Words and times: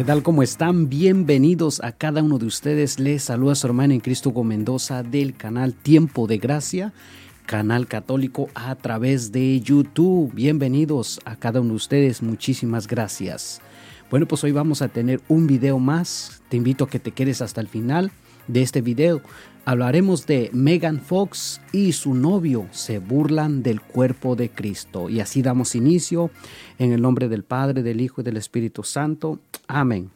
¿Qué 0.00 0.06
tal? 0.06 0.22
¿Cómo 0.22 0.42
están? 0.42 0.88
Bienvenidos 0.88 1.82
a 1.84 1.92
cada 1.92 2.22
uno 2.22 2.38
de 2.38 2.46
ustedes. 2.46 2.98
Les 2.98 3.24
saluda 3.24 3.54
su 3.54 3.66
hermano 3.66 3.92
en 3.92 4.00
Cristo 4.00 4.32
Mendoza 4.42 5.02
del 5.02 5.36
canal 5.36 5.74
Tiempo 5.74 6.26
de 6.26 6.38
Gracia, 6.38 6.94
canal 7.44 7.86
católico 7.86 8.48
a 8.54 8.74
través 8.76 9.30
de 9.30 9.60
YouTube. 9.60 10.32
Bienvenidos 10.32 11.20
a 11.26 11.36
cada 11.36 11.60
uno 11.60 11.72
de 11.72 11.76
ustedes. 11.76 12.22
Muchísimas 12.22 12.86
gracias. 12.86 13.60
Bueno, 14.10 14.24
pues 14.24 14.42
hoy 14.42 14.52
vamos 14.52 14.80
a 14.80 14.88
tener 14.88 15.20
un 15.28 15.46
video 15.46 15.78
más. 15.78 16.40
Te 16.48 16.56
invito 16.56 16.84
a 16.84 16.88
que 16.88 16.98
te 16.98 17.10
quedes 17.10 17.42
hasta 17.42 17.60
el 17.60 17.68
final 17.68 18.10
de 18.48 18.62
este 18.62 18.80
video. 18.80 19.20
Hablaremos 19.66 20.26
de 20.26 20.50
Megan 20.52 21.00
Fox 21.00 21.60
y 21.70 21.92
su 21.92 22.14
novio 22.14 22.66
se 22.70 22.98
burlan 22.98 23.62
del 23.62 23.80
cuerpo 23.80 24.34
de 24.34 24.48
Cristo. 24.48 25.10
Y 25.10 25.20
así 25.20 25.42
damos 25.42 25.74
inicio 25.74 26.30
en 26.78 26.92
el 26.92 27.02
nombre 27.02 27.28
del 27.28 27.44
Padre, 27.44 27.82
del 27.82 28.00
Hijo 28.00 28.22
y 28.22 28.24
del 28.24 28.38
Espíritu 28.38 28.82
Santo. 28.82 29.38
Amén. 29.68 30.10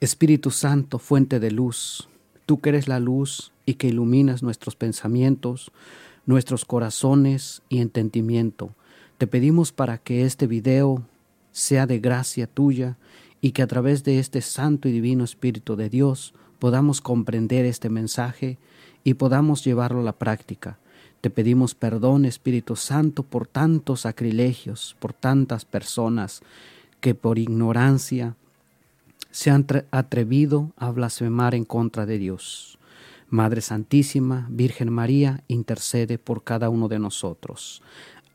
Espíritu 0.00 0.50
Santo, 0.50 0.98
fuente 0.98 1.38
de 1.38 1.52
luz, 1.52 2.08
tú 2.44 2.60
que 2.60 2.70
eres 2.70 2.88
la 2.88 2.98
luz 2.98 3.52
y 3.66 3.74
que 3.74 3.88
iluminas 3.88 4.42
nuestros 4.42 4.74
pensamientos, 4.74 5.70
nuestros 6.26 6.64
corazones 6.64 7.62
y 7.68 7.78
entendimiento, 7.78 8.74
te 9.16 9.26
pedimos 9.28 9.72
para 9.72 9.98
que 9.98 10.24
este 10.24 10.48
video 10.48 11.02
sea 11.52 11.86
de 11.86 12.00
gracia 12.00 12.48
tuya 12.48 12.96
y 13.40 13.52
que 13.52 13.62
a 13.62 13.68
través 13.68 14.02
de 14.02 14.18
este 14.18 14.40
santo 14.40 14.88
y 14.88 14.92
divino 14.92 15.22
Espíritu 15.22 15.76
de 15.76 15.88
Dios 15.88 16.34
podamos 16.64 17.02
comprender 17.02 17.66
este 17.66 17.90
mensaje 17.90 18.56
y 19.04 19.12
podamos 19.12 19.62
llevarlo 19.62 20.00
a 20.00 20.02
la 20.02 20.14
práctica. 20.14 20.78
Te 21.20 21.28
pedimos 21.28 21.74
perdón, 21.74 22.24
Espíritu 22.24 22.74
Santo, 22.74 23.22
por 23.22 23.46
tantos 23.46 24.00
sacrilegios, 24.00 24.96
por 24.98 25.12
tantas 25.12 25.66
personas 25.66 26.40
que 27.02 27.14
por 27.14 27.38
ignorancia 27.38 28.36
se 29.30 29.50
han 29.50 29.66
atrevido 29.90 30.72
a 30.78 30.90
blasfemar 30.90 31.54
en 31.54 31.66
contra 31.66 32.06
de 32.06 32.16
Dios. 32.16 32.78
Madre 33.28 33.60
Santísima, 33.60 34.46
Virgen 34.48 34.90
María, 34.90 35.44
intercede 35.48 36.16
por 36.16 36.44
cada 36.44 36.70
uno 36.70 36.88
de 36.88 36.98
nosotros. 36.98 37.82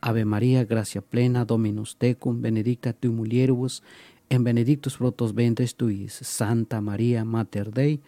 Ave 0.01 0.23
María, 0.23 0.65
gracia 0.65 1.01
plena, 1.01 1.45
Dominus 1.45 1.95
tecum, 1.95 2.43
benedicta 2.43 2.93
tu 2.93 3.11
mulieribus, 3.11 3.81
en 4.29 4.43
benedictus 4.43 4.97
frutos 4.97 5.33
ventris 5.33 5.73
tuis, 5.73 6.13
Santa 6.13 6.79
María, 6.79 7.25
Mater 7.25 7.71
Dei, 7.71 7.99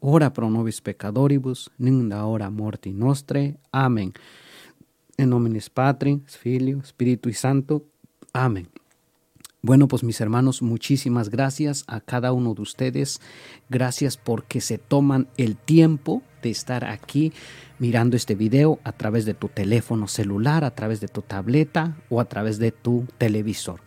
ora 0.00 0.32
pro 0.32 0.50
nobis 0.50 0.80
peccatoribus, 0.80 1.70
nunc 1.78 2.12
hora 2.12 2.50
morti 2.50 2.92
nostre. 2.92 3.56
Amén. 3.72 4.12
En 5.16 5.30
nominis 5.30 5.70
Patris, 5.70 6.36
Filio, 6.36 6.78
Espíritu 6.78 7.28
y 7.28 7.34
Santo. 7.34 7.84
Amén. 8.32 8.68
Bueno, 9.60 9.88
pues 9.88 10.04
mis 10.04 10.20
hermanos, 10.20 10.62
muchísimas 10.62 11.30
gracias 11.30 11.82
a 11.88 12.00
cada 12.00 12.32
uno 12.32 12.54
de 12.54 12.62
ustedes. 12.62 13.20
Gracias 13.68 14.16
porque 14.16 14.60
se 14.60 14.78
toman 14.78 15.26
el 15.36 15.56
tiempo 15.56 16.22
de 16.42 16.50
estar 16.50 16.84
aquí 16.84 17.32
mirando 17.78 18.16
este 18.16 18.34
video 18.34 18.80
a 18.84 18.92
través 18.92 19.24
de 19.24 19.34
tu 19.34 19.48
teléfono 19.48 20.08
celular, 20.08 20.64
a 20.64 20.74
través 20.74 21.00
de 21.00 21.08
tu 21.08 21.22
tableta 21.22 21.96
o 22.08 22.20
a 22.20 22.24
través 22.24 22.58
de 22.58 22.72
tu 22.72 23.06
televisor. 23.18 23.80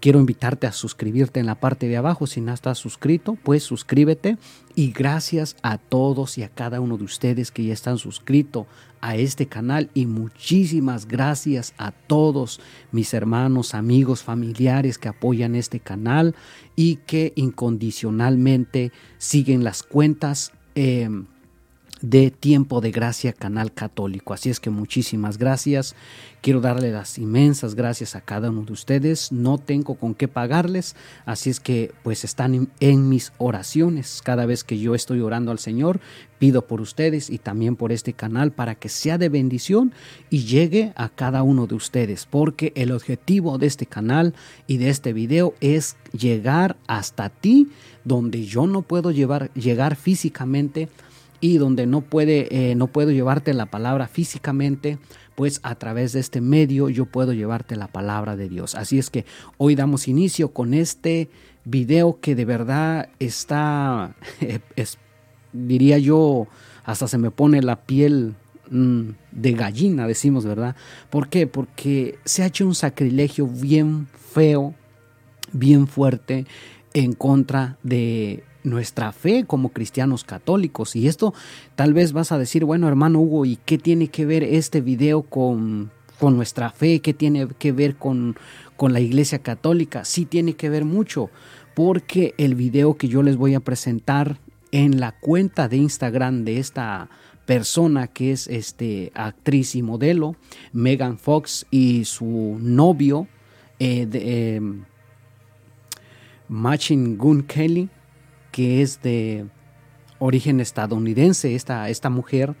Quiero 0.00 0.18
invitarte 0.18 0.66
a 0.66 0.72
suscribirte 0.72 1.40
en 1.40 1.46
la 1.46 1.60
parte 1.60 1.86
de 1.86 1.98
abajo. 1.98 2.26
Si 2.26 2.40
no 2.40 2.54
estás 2.54 2.78
suscrito, 2.78 3.36
pues 3.42 3.62
suscríbete. 3.64 4.38
Y 4.74 4.92
gracias 4.92 5.56
a 5.62 5.76
todos 5.76 6.38
y 6.38 6.42
a 6.42 6.48
cada 6.48 6.80
uno 6.80 6.96
de 6.96 7.04
ustedes 7.04 7.50
que 7.50 7.64
ya 7.64 7.74
están 7.74 7.98
suscritos 7.98 8.66
a 9.02 9.16
este 9.16 9.46
canal. 9.46 9.90
Y 9.92 10.06
muchísimas 10.06 11.06
gracias 11.06 11.74
a 11.76 11.92
todos 11.92 12.60
mis 12.92 13.12
hermanos, 13.12 13.74
amigos, 13.74 14.22
familiares 14.22 14.96
que 14.96 15.08
apoyan 15.08 15.54
este 15.54 15.80
canal 15.80 16.34
y 16.76 16.96
que 16.96 17.34
incondicionalmente 17.36 18.92
siguen 19.18 19.64
las 19.64 19.82
cuentas. 19.82 20.52
Eh, 20.76 21.10
de 22.02 22.30
Tiempo 22.30 22.80
de 22.80 22.90
Gracia 22.90 23.32
Canal 23.32 23.72
Católico. 23.72 24.32
Así 24.32 24.50
es 24.50 24.60
que 24.60 24.70
muchísimas 24.70 25.38
gracias. 25.38 25.94
Quiero 26.40 26.60
darle 26.62 26.90
las 26.90 27.18
inmensas 27.18 27.74
gracias 27.74 28.16
a 28.16 28.22
cada 28.22 28.50
uno 28.50 28.62
de 28.62 28.72
ustedes. 28.72 29.30
No 29.30 29.58
tengo 29.58 29.96
con 29.96 30.14
qué 30.14 30.26
pagarles, 30.26 30.96
así 31.26 31.50
es 31.50 31.60
que 31.60 31.92
pues 32.02 32.24
están 32.24 32.70
en, 32.80 33.08
mis 33.08 33.32
oraciones. 33.36 34.22
Cada 34.24 34.46
vez 34.46 34.64
que 34.64 34.78
yo 34.78 34.94
estoy 34.94 35.20
orando 35.20 35.50
al 35.52 35.58
Señor, 35.58 36.00
pido 36.38 36.66
por 36.66 36.80
ustedes 36.80 37.28
y 37.28 37.36
también 37.38 37.76
por 37.76 37.92
este 37.92 38.14
canal 38.14 38.52
para 38.52 38.74
que 38.74 38.88
sea 38.88 39.18
de 39.18 39.28
bendición 39.28 39.92
y 40.30 40.44
llegue 40.44 40.92
a 40.96 41.10
cada 41.10 41.42
uno 41.42 41.66
de 41.66 41.74
ustedes, 41.74 42.26
porque 42.26 42.72
el 42.74 42.92
objetivo 42.92 43.58
de 43.58 43.66
este 43.66 43.84
canal 43.84 44.34
y 44.66 44.78
de 44.78 44.88
este 44.88 45.12
video 45.12 45.54
es 45.60 45.96
llegar 46.12 46.76
hasta 46.86 47.28
ti 47.28 47.68
donde 48.04 48.46
yo 48.46 48.66
no 48.66 48.80
puedo 48.80 49.10
llevar, 49.10 49.52
llegar 49.52 49.96
físicamente 49.96 50.88
y 51.40 51.58
donde 51.58 51.86
no 51.86 52.02
puede, 52.02 52.70
eh, 52.70 52.74
no 52.74 52.88
puedo 52.88 53.10
llevarte 53.10 53.54
la 53.54 53.66
palabra 53.66 54.08
físicamente, 54.08 54.98
pues 55.34 55.60
a 55.62 55.74
través 55.74 56.12
de 56.12 56.20
este 56.20 56.40
medio 56.40 56.88
yo 56.88 57.06
puedo 57.06 57.32
llevarte 57.32 57.76
la 57.76 57.88
palabra 57.88 58.36
de 58.36 58.48
Dios. 58.48 58.74
Así 58.74 58.98
es 58.98 59.10
que 59.10 59.24
hoy 59.56 59.74
damos 59.74 60.06
inicio 60.06 60.52
con 60.52 60.74
este 60.74 61.30
video 61.64 62.18
que 62.20 62.34
de 62.34 62.44
verdad 62.44 63.08
está, 63.18 64.14
es, 64.76 64.98
diría 65.52 65.98
yo, 65.98 66.46
hasta 66.84 67.08
se 67.08 67.18
me 67.18 67.30
pone 67.30 67.62
la 67.62 67.76
piel 67.84 68.34
mm, 68.70 69.10
de 69.32 69.52
gallina, 69.52 70.06
decimos, 70.06 70.44
¿verdad? 70.44 70.76
¿Por 71.08 71.28
qué? 71.28 71.46
Porque 71.46 72.18
se 72.24 72.42
ha 72.42 72.46
hecho 72.46 72.66
un 72.66 72.74
sacrilegio 72.74 73.46
bien 73.46 74.08
feo, 74.12 74.74
bien 75.52 75.86
fuerte 75.86 76.46
en 76.92 77.12
contra 77.12 77.78
de 77.82 78.44
nuestra 78.62 79.12
fe 79.12 79.44
como 79.46 79.70
cristianos 79.70 80.24
católicos. 80.24 80.96
Y 80.96 81.08
esto 81.08 81.34
tal 81.74 81.94
vez 81.94 82.12
vas 82.12 82.32
a 82.32 82.38
decir, 82.38 82.64
bueno 82.64 82.88
hermano 82.88 83.20
Hugo, 83.20 83.44
¿y 83.44 83.56
qué 83.56 83.78
tiene 83.78 84.08
que 84.08 84.26
ver 84.26 84.42
este 84.42 84.80
video 84.80 85.22
con, 85.22 85.90
con 86.18 86.36
nuestra 86.36 86.70
fe? 86.70 87.00
¿Qué 87.00 87.14
tiene 87.14 87.48
que 87.58 87.72
ver 87.72 87.96
con, 87.96 88.36
con 88.76 88.92
la 88.92 89.00
iglesia 89.00 89.40
católica? 89.40 90.04
Sí 90.04 90.26
tiene 90.26 90.54
que 90.54 90.70
ver 90.70 90.84
mucho, 90.84 91.30
porque 91.74 92.34
el 92.38 92.54
video 92.54 92.96
que 92.96 93.08
yo 93.08 93.22
les 93.22 93.36
voy 93.36 93.54
a 93.54 93.60
presentar 93.60 94.38
en 94.72 95.00
la 95.00 95.12
cuenta 95.12 95.68
de 95.68 95.78
Instagram 95.78 96.44
de 96.44 96.58
esta 96.58 97.08
persona 97.46 98.06
que 98.06 98.30
es 98.30 98.46
este 98.46 99.10
actriz 99.14 99.74
y 99.74 99.82
modelo 99.82 100.36
Megan 100.72 101.18
Fox 101.18 101.66
y 101.70 102.04
su 102.04 102.58
novio 102.60 103.26
eh, 103.80 104.06
eh, 104.12 104.60
Machin 106.48 107.18
Gun 107.18 107.42
Kelly 107.42 107.88
que 108.50 108.82
es 108.82 109.02
de 109.02 109.46
origen 110.18 110.60
estadounidense, 110.60 111.54
esta, 111.54 111.88
esta 111.88 112.10
mujer, 112.10 112.54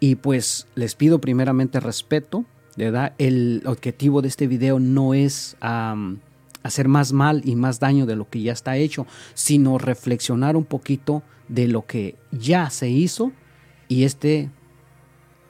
y 0.00 0.16
pues 0.16 0.66
les 0.74 0.94
pido 0.94 1.20
primeramente 1.20 1.80
respeto, 1.80 2.44
¿verdad? 2.76 3.14
El 3.18 3.62
objetivo 3.66 4.22
de 4.22 4.28
este 4.28 4.46
video 4.46 4.80
no 4.80 5.14
es 5.14 5.56
hacer 6.62 6.88
más 6.88 7.12
mal 7.12 7.42
y 7.44 7.56
más 7.56 7.80
daño 7.80 8.06
de 8.06 8.16
lo 8.16 8.28
que 8.28 8.42
ya 8.42 8.52
está 8.52 8.76
hecho, 8.76 9.06
sino 9.34 9.78
reflexionar 9.78 10.56
un 10.56 10.64
poquito 10.64 11.22
de 11.48 11.68
lo 11.68 11.86
que 11.86 12.16
ya 12.30 12.70
se 12.70 12.88
hizo 12.88 13.32
y 13.88 14.04
este, 14.04 14.48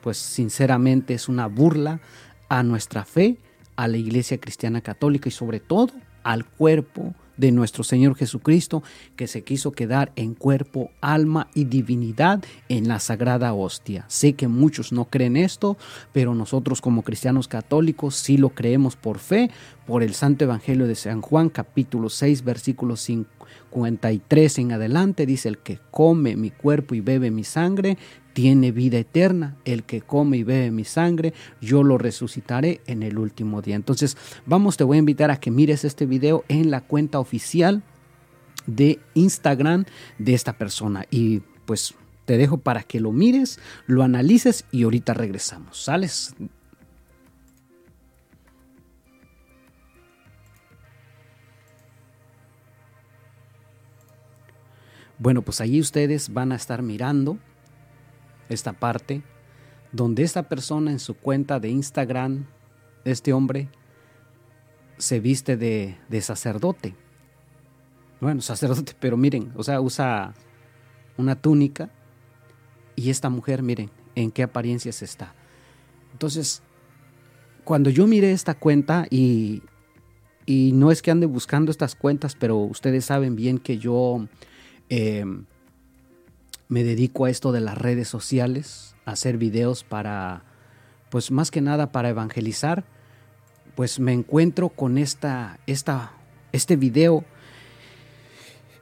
pues 0.01 0.17
sinceramente 0.17 1.13
es 1.13 1.29
una 1.29 1.47
burla 1.47 2.01
a 2.49 2.61
nuestra 2.61 3.05
fe, 3.05 3.37
a 3.75 3.87
la 3.87 3.97
Iglesia 3.97 4.37
Cristiana 4.37 4.81
Católica 4.81 5.29
y 5.29 5.31
sobre 5.31 5.59
todo 5.59 5.93
al 6.23 6.45
cuerpo 6.45 7.15
de 7.37 7.51
nuestro 7.51 7.83
Señor 7.83 8.15
Jesucristo, 8.15 8.83
que 9.15 9.27
se 9.27 9.43
quiso 9.43 9.71
quedar 9.71 10.11
en 10.15 10.33
cuerpo, 10.33 10.91
alma 11.01 11.47
y 11.53 11.65
divinidad 11.65 12.43
en 12.69 12.87
la 12.87 12.99
sagrada 12.99 13.53
hostia. 13.53 14.05
Sé 14.07 14.33
que 14.33 14.47
muchos 14.47 14.91
no 14.91 15.05
creen 15.05 15.37
esto, 15.37 15.77
pero 16.11 16.35
nosotros 16.35 16.81
como 16.81 17.03
cristianos 17.03 17.47
católicos 17.47 18.15
sí 18.15 18.37
lo 18.37 18.49
creemos 18.49 18.95
por 18.95 19.19
fe, 19.19 19.49
por 19.85 20.03
el 20.03 20.13
Santo 20.13 20.45
Evangelio 20.45 20.87
de 20.87 20.95
San 20.95 21.21
Juan, 21.21 21.49
capítulo 21.49 22.09
6, 22.09 22.43
versículo 22.43 22.95
53 22.95 24.59
en 24.59 24.71
adelante, 24.71 25.25
dice, 25.25 25.49
el 25.49 25.57
que 25.57 25.79
come 25.91 26.35
mi 26.35 26.51
cuerpo 26.51 26.95
y 26.95 27.01
bebe 27.01 27.31
mi 27.31 27.43
sangre, 27.43 27.97
tiene 28.33 28.71
vida 28.71 28.97
eterna. 28.97 29.55
El 29.63 29.83
que 29.83 30.01
come 30.01 30.37
y 30.37 30.43
bebe 30.43 30.71
mi 30.71 30.83
sangre, 30.83 31.33
yo 31.61 31.83
lo 31.83 31.97
resucitaré 31.97 32.81
en 32.87 33.03
el 33.03 33.17
último 33.17 33.61
día. 33.61 33.75
Entonces, 33.75 34.17
vamos, 34.45 34.77
te 34.77 34.83
voy 34.83 34.97
a 34.97 34.99
invitar 34.99 35.31
a 35.31 35.39
que 35.39 35.51
mires 35.51 35.85
este 35.85 36.05
video 36.05 36.43
en 36.47 36.71
la 36.71 36.81
cuenta 36.81 37.19
oficial 37.19 37.83
de 38.65 38.99
Instagram 39.13 39.85
de 40.17 40.33
esta 40.33 40.57
persona. 40.57 41.05
Y 41.09 41.41
pues 41.65 41.95
te 42.25 42.37
dejo 42.37 42.57
para 42.57 42.83
que 42.83 42.99
lo 42.99 43.11
mires, 43.11 43.59
lo 43.85 44.03
analices 44.03 44.65
y 44.71 44.83
ahorita 44.83 45.13
regresamos. 45.13 45.83
¿Sales? 45.83 46.35
Bueno, 55.19 55.41
pues 55.41 55.61
allí 55.61 55.79
ustedes 55.79 56.33
van 56.33 56.51
a 56.51 56.55
estar 56.55 56.81
mirando 56.81 57.37
esta 58.49 58.73
parte, 58.73 59.21
donde 59.91 60.23
esta 60.23 60.43
persona 60.43 60.91
en 60.91 60.99
su 60.99 61.15
cuenta 61.15 61.59
de 61.59 61.69
Instagram, 61.69 62.45
este 63.05 63.33
hombre, 63.33 63.69
se 64.97 65.19
viste 65.19 65.57
de, 65.57 66.21
sacerdote. 66.21 66.95
Bueno, 68.21 68.41
sacerdote, 68.41 68.93
pero 68.99 69.17
miren, 69.17 69.51
o 69.55 69.63
sea, 69.63 69.81
usa 69.81 70.33
una 71.17 71.35
túnica 71.35 71.89
y 72.95 73.09
esta 73.09 73.29
mujer, 73.29 73.63
miren, 73.63 73.89
en 74.15 74.31
qué 74.31 74.43
apariencias 74.43 75.01
está. 75.01 75.33
Entonces, 76.11 76.61
cuando 77.63 77.89
yo 77.89 78.07
miré 78.07 78.31
esta 78.31 78.53
cuenta 78.53 79.07
y, 79.09 79.63
y 80.45 80.71
no 80.73 80.91
es 80.91 81.01
que 81.01 81.11
ande 81.11 81.25
buscando 81.25 81.71
estas 81.71 81.95
cuentas, 81.95 82.35
pero 82.35 82.57
ustedes 82.57 83.05
saben 83.05 83.35
bien 83.35 83.57
que 83.57 83.77
yo 83.77 84.27
em, 84.89 85.45
me 86.67 86.83
dedico 86.83 87.25
a 87.25 87.29
esto 87.29 87.51
de 87.51 87.61
las 87.61 87.77
redes 87.77 88.07
sociales, 88.07 88.95
a 89.05 89.11
hacer 89.11 89.37
videos 89.37 89.83
para, 89.83 90.43
pues 91.09 91.31
más 91.31 91.51
que 91.51 91.61
nada 91.61 91.91
para 91.91 92.09
evangelizar, 92.09 92.83
pues 93.75 93.99
me 93.99 94.13
encuentro 94.13 94.69
con 94.69 94.97
esta, 94.97 95.59
esta, 95.67 96.13
este 96.51 96.75
video 96.75 97.25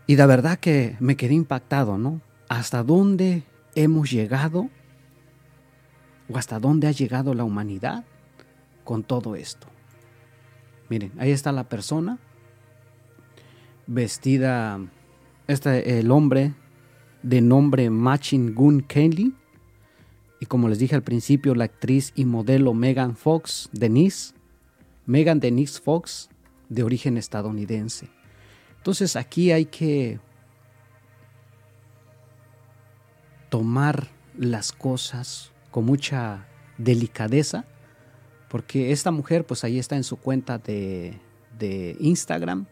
y 0.07 0.16
la 0.16 0.25
verdad 0.25 0.60
que 0.60 0.98
me 1.00 1.16
quedé 1.16 1.33
impactado, 1.33 1.98
¿no? 1.98 2.22
¿Hasta 2.50 2.83
dónde 2.83 3.44
hemos 3.75 4.12
llegado? 4.12 4.69
¿O 6.30 6.38
hasta 6.38 6.60
dónde 6.60 6.88
ha 6.88 6.92
llegado 6.92 7.34
la 7.34 7.44
humanidad 7.44 8.04
con 8.84 9.04
todo 9.04 9.36
esto? 9.36 9.68
Miren, 10.89 11.13
ahí 11.18 11.31
está 11.31 11.54
la 11.54 11.69
persona 11.69 12.19
vestida, 13.88 14.80
este, 15.48 16.00
el 16.00 16.12
hombre 16.12 16.54
de 17.23 17.41
nombre 17.41 17.89
Machin 17.89 18.53
Gun 18.53 18.81
Kelly. 18.81 19.33
Y 20.39 20.45
como 20.47 20.69
les 20.69 20.79
dije 20.79 20.95
al 20.95 21.03
principio, 21.03 21.53
la 21.56 21.65
actriz 21.65 22.13
y 22.15 22.25
modelo 22.25 22.73
Megan 22.73 23.15
Fox, 23.15 23.69
Denise, 23.71 24.33
Megan 25.06 25.39
Denise 25.39 25.79
Fox, 25.79 26.29
de 26.69 26.83
origen 26.83 27.18
estadounidense. 27.18 28.09
Entonces 28.77 29.15
aquí 29.15 29.51
hay 29.51 29.65
que 29.65 30.19
tomar 33.50 34.07
las 34.38 34.71
cosas 34.71 35.51
con 35.69 35.85
mucha 35.85 36.47
delicadeza, 36.77 37.65
porque 38.50 38.91
esta 38.91 39.12
mujer 39.12 39.45
pues 39.45 39.63
ahí 39.63 39.77
está 39.77 39.97
en 39.97 40.03
su 40.03 40.15
cuenta 40.15 40.57
de, 40.57 41.19
de 41.59 41.97
Instagram, 42.00 42.65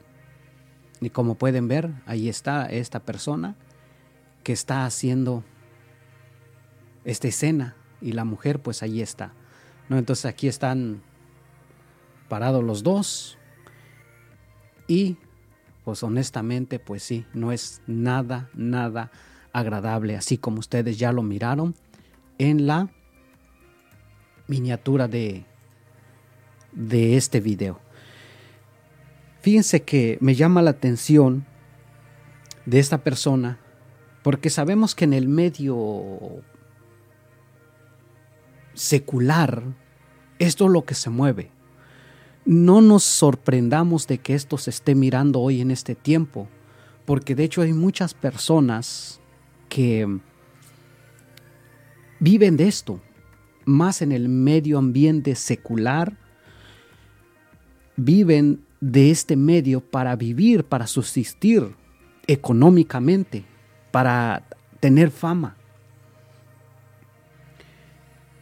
y 1.02 1.10
como 1.12 1.36
pueden 1.36 1.68
ver, 1.68 1.92
ahí 2.06 2.30
está 2.30 2.66
esta 2.66 3.02
persona 3.02 3.56
que 4.44 4.54
está 4.54 4.86
haciendo 4.86 5.44
esta 7.04 7.28
escena 7.28 7.76
y 8.02 8.14
la 8.14 8.26
mujer 8.26 8.60
pues 8.62 8.84
ahí 8.84 9.02
está. 9.02 9.34
¿no? 9.90 9.98
Entonces 9.98 10.26
aquí 10.26 10.48
están 10.48 11.02
parados 12.28 12.64
los 12.64 12.84
dos 12.84 13.38
y 14.88 15.18
pues 15.84 16.04
honestamente, 16.04 16.78
pues 16.78 17.04
sí, 17.04 17.26
no 17.34 17.52
es 17.52 17.82
nada, 17.88 18.50
nada 18.54 19.12
agradable, 19.54 20.16
así 20.16 20.38
como 20.38 20.60
ustedes 20.60 21.00
ya 21.00 21.12
lo 21.12 21.24
miraron 21.24 21.76
en 22.38 22.68
la 22.68 22.90
miniatura 24.48 25.08
de, 25.08 25.46
de 26.72 27.18
este 27.18 27.40
video. 27.40 27.80
Fíjense 29.42 29.84
que 29.84 30.18
me 30.22 30.36
llama 30.36 30.62
la 30.62 30.72
atención 30.72 31.46
de 32.66 32.80
esta 32.80 33.04
persona 33.04 33.60
porque 34.30 34.52
sabemos 34.52 34.94
que 34.94 35.06
en 35.06 35.14
el 35.14 35.28
medio 35.28 36.44
secular 38.76 39.64
esto 40.38 40.66
es 40.68 40.72
lo 40.72 40.86
que 40.86 40.94
se 40.94 41.10
mueve. 41.10 41.50
No 42.46 42.80
nos 42.80 43.04
sorprendamos 43.04 44.06
de 44.06 44.20
que 44.20 44.36
esto 44.36 44.60
se 44.60 44.70
esté 44.70 44.94
mirando 44.94 45.40
hoy 45.40 45.62
en 45.62 45.72
este 45.72 45.96
tiempo, 45.96 46.48
porque 47.06 47.34
de 47.34 47.46
hecho 47.46 47.64
hay 47.64 47.74
muchas 47.74 48.14
personas 48.14 49.20
que 49.68 50.20
viven 52.20 52.56
de 52.56 52.68
esto, 52.68 53.02
más 53.66 54.04
en 54.04 54.12
el 54.12 54.30
medio 54.30 54.78
ambiente 54.78 55.34
secular, 55.34 56.20
viven 57.96 58.64
de 58.80 59.10
este 59.10 59.36
medio 59.36 59.82
para 59.82 60.16
vivir, 60.16 60.66
para 60.66 60.86
subsistir 60.86 61.76
económicamente, 62.28 63.44
para 63.92 64.44
tener 64.80 65.12
fama. 65.12 65.56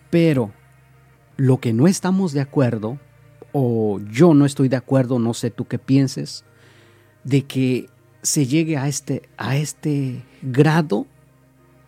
Pero 0.09 0.51
lo 1.35 1.59
que 1.59 1.73
no 1.73 1.87
estamos 1.87 2.33
de 2.33 2.41
acuerdo 2.41 2.99
o 3.51 3.99
yo 4.09 4.33
no 4.33 4.45
estoy 4.45 4.69
de 4.69 4.75
acuerdo, 4.75 5.19
no 5.19 5.33
sé 5.33 5.51
tú 5.51 5.65
qué 5.65 5.79
pienses, 5.79 6.45
de 7.23 7.45
que 7.45 7.89
se 8.21 8.45
llegue 8.45 8.77
a 8.77 8.87
este, 8.87 9.29
a 9.37 9.55
este 9.55 10.23
grado 10.41 11.07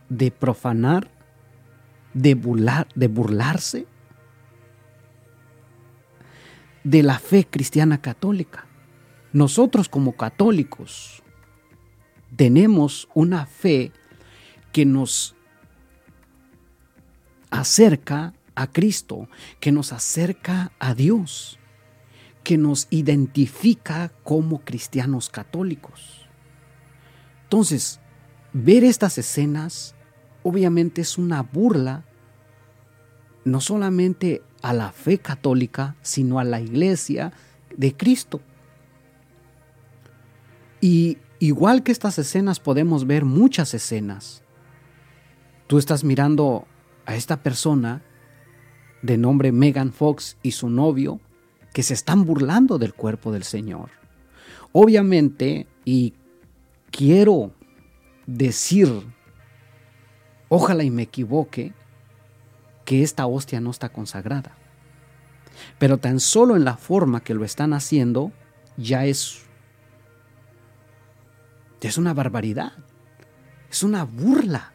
de 0.09 0.31
profanar, 0.31 1.09
de, 2.13 2.35
burlar, 2.35 2.87
de 2.95 3.07
burlarse 3.07 3.87
de 6.83 7.03
la 7.03 7.19
fe 7.19 7.45
cristiana 7.49 8.01
católica. 8.01 8.65
Nosotros 9.31 9.89
como 9.89 10.13
católicos 10.13 11.21
tenemos 12.35 13.07
una 13.13 13.45
fe 13.45 13.91
que 14.71 14.85
nos 14.85 15.35
acerca 17.49 18.33
a 18.55 18.67
Cristo, 18.67 19.27
que 19.59 19.71
nos 19.71 19.93
acerca 19.93 20.71
a 20.79 20.93
Dios 20.93 21.59
que 22.43 22.57
nos 22.57 22.87
identifica 22.89 24.11
como 24.23 24.61
cristianos 24.61 25.29
católicos. 25.29 26.27
Entonces, 27.43 27.99
ver 28.53 28.83
estas 28.83 29.19
escenas 29.19 29.95
obviamente 30.41 31.01
es 31.01 31.17
una 31.17 31.43
burla 31.43 32.05
no 33.45 33.61
solamente 33.61 34.41
a 34.61 34.73
la 34.73 34.91
fe 34.91 35.19
católica, 35.19 35.95
sino 36.01 36.39
a 36.39 36.43
la 36.43 36.59
iglesia 36.59 37.33
de 37.75 37.95
Cristo. 37.95 38.41
Y 40.81 41.17
igual 41.39 41.83
que 41.83 41.91
estas 41.91 42.19
escenas 42.19 42.59
podemos 42.59 43.07
ver 43.07 43.25
muchas 43.25 43.73
escenas. 43.73 44.43
Tú 45.67 45.77
estás 45.77 46.03
mirando 46.03 46.67
a 47.05 47.15
esta 47.15 47.41
persona 47.43 48.03
de 49.01 49.17
nombre 49.17 49.51
Megan 49.51 49.93
Fox 49.93 50.37
y 50.43 50.51
su 50.51 50.69
novio 50.69 51.19
que 51.73 51.83
se 51.83 51.93
están 51.93 52.25
burlando 52.25 52.77
del 52.77 52.93
cuerpo 52.93 53.31
del 53.31 53.43
Señor. 53.43 53.89
Obviamente, 54.71 55.67
y 55.85 56.13
quiero 56.91 57.51
decir, 58.25 58.89
ojalá 60.49 60.83
y 60.83 60.91
me 60.91 61.03
equivoque, 61.03 61.73
que 62.85 63.03
esta 63.03 63.27
hostia 63.27 63.61
no 63.61 63.69
está 63.69 63.89
consagrada. 63.89 64.57
Pero 65.77 65.99
tan 65.99 66.19
solo 66.19 66.55
en 66.55 66.65
la 66.65 66.75
forma 66.75 67.21
que 67.21 67.35
lo 67.35 67.45
están 67.45 67.73
haciendo, 67.73 68.31
ya 68.77 69.05
es, 69.05 69.43
es 71.87 71.97
una 71.97 72.13
barbaridad, 72.13 72.73
es 73.71 73.83
una 73.83 74.03
burla. 74.03 74.73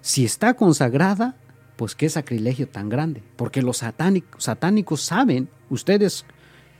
Si 0.00 0.24
está 0.24 0.54
consagrada, 0.54 1.36
pues 1.76 1.94
qué 1.94 2.08
sacrilegio 2.08 2.68
tan 2.68 2.88
grande, 2.88 3.22
porque 3.36 3.62
los 3.62 3.78
satánicos, 3.78 5.02
saben, 5.02 5.48
ustedes, 5.70 6.24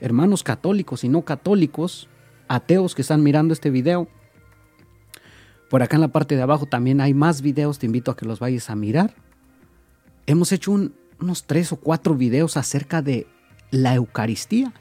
hermanos 0.00 0.42
católicos 0.42 1.04
y 1.04 1.08
no 1.08 1.22
católicos, 1.22 2.08
ateos 2.48 2.94
que 2.94 3.02
están 3.02 3.22
mirando 3.22 3.52
este 3.52 3.70
video, 3.70 4.08
por 5.68 5.82
acá 5.82 5.96
en 5.96 6.00
la 6.00 6.08
parte 6.08 6.34
de 6.34 6.42
abajo 6.42 6.66
también 6.66 7.00
hay 7.00 7.12
más 7.12 7.42
videos, 7.42 7.78
te 7.78 7.86
invito 7.86 8.10
a 8.10 8.16
que 8.16 8.24
los 8.24 8.40
vayas 8.40 8.70
a 8.70 8.74
mirar. 8.74 9.14
Hemos 10.26 10.50
hecho 10.52 10.72
unos 10.72 11.44
tres 11.44 11.72
o 11.72 11.76
cuatro 11.76 12.14
videos 12.14 12.56
acerca 12.56 13.02
de 13.02 13.26
la 13.70 13.94
Eucaristía. 13.94 14.72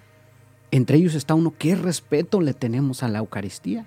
Entre 0.71 0.97
ellos 0.97 1.15
está 1.15 1.33
uno, 1.33 1.53
¿qué 1.57 1.75
respeto 1.75 2.41
le 2.41 2.53
tenemos 2.53 3.03
a 3.03 3.07
la 3.07 3.19
Eucaristía? 3.19 3.85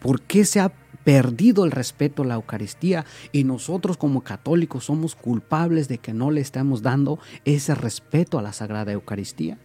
¿Por 0.00 0.22
qué 0.22 0.44
se 0.44 0.60
ha 0.60 0.72
perdido 1.04 1.64
el 1.64 1.70
respeto 1.70 2.22
a 2.22 2.26
la 2.26 2.34
Eucaristía 2.34 3.04
y 3.30 3.44
nosotros 3.44 3.96
como 3.96 4.24
católicos 4.24 4.86
somos 4.86 5.14
culpables 5.14 5.86
de 5.86 5.98
que 5.98 6.14
no 6.14 6.30
le 6.30 6.40
estamos 6.40 6.82
dando 6.82 7.18
ese 7.44 7.74
respeto 7.74 8.38
a 8.38 8.42
la 8.42 8.52
Sagrada 8.52 8.92
Eucaristía. 8.92 9.58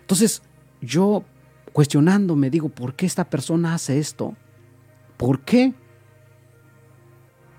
Entonces, 0.00 0.42
yo 0.80 1.24
cuestionándome 1.72 2.50
digo, 2.50 2.70
¿por 2.70 2.94
qué 2.94 3.06
esta 3.06 3.28
persona 3.28 3.74
hace 3.74 3.98
esto? 3.98 4.34
¿Por 5.16 5.40
qué? 5.40 5.74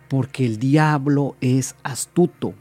Porque 0.10 0.46
el 0.46 0.58
diablo 0.58 1.36
es 1.42 1.76
astuto. 1.84 2.54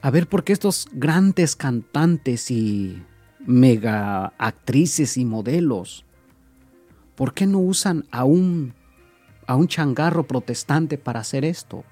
A 0.00 0.10
ver, 0.10 0.28
¿por 0.28 0.44
qué 0.44 0.52
estos 0.52 0.88
grandes 0.92 1.56
cantantes 1.56 2.50
y 2.50 3.02
mega 3.46 4.32
actrices 4.38 5.16
y 5.16 5.24
modelos 5.24 6.06
¿Por 7.16 7.32
qué 7.32 7.46
no 7.46 7.58
usan 7.58 8.04
a 8.10 8.24
un, 8.24 8.74
a 9.46 9.56
un 9.56 9.66
changarro 9.66 10.26
protestante 10.26 10.98
para 10.98 11.20
hacer 11.20 11.44
esto? 11.44 11.84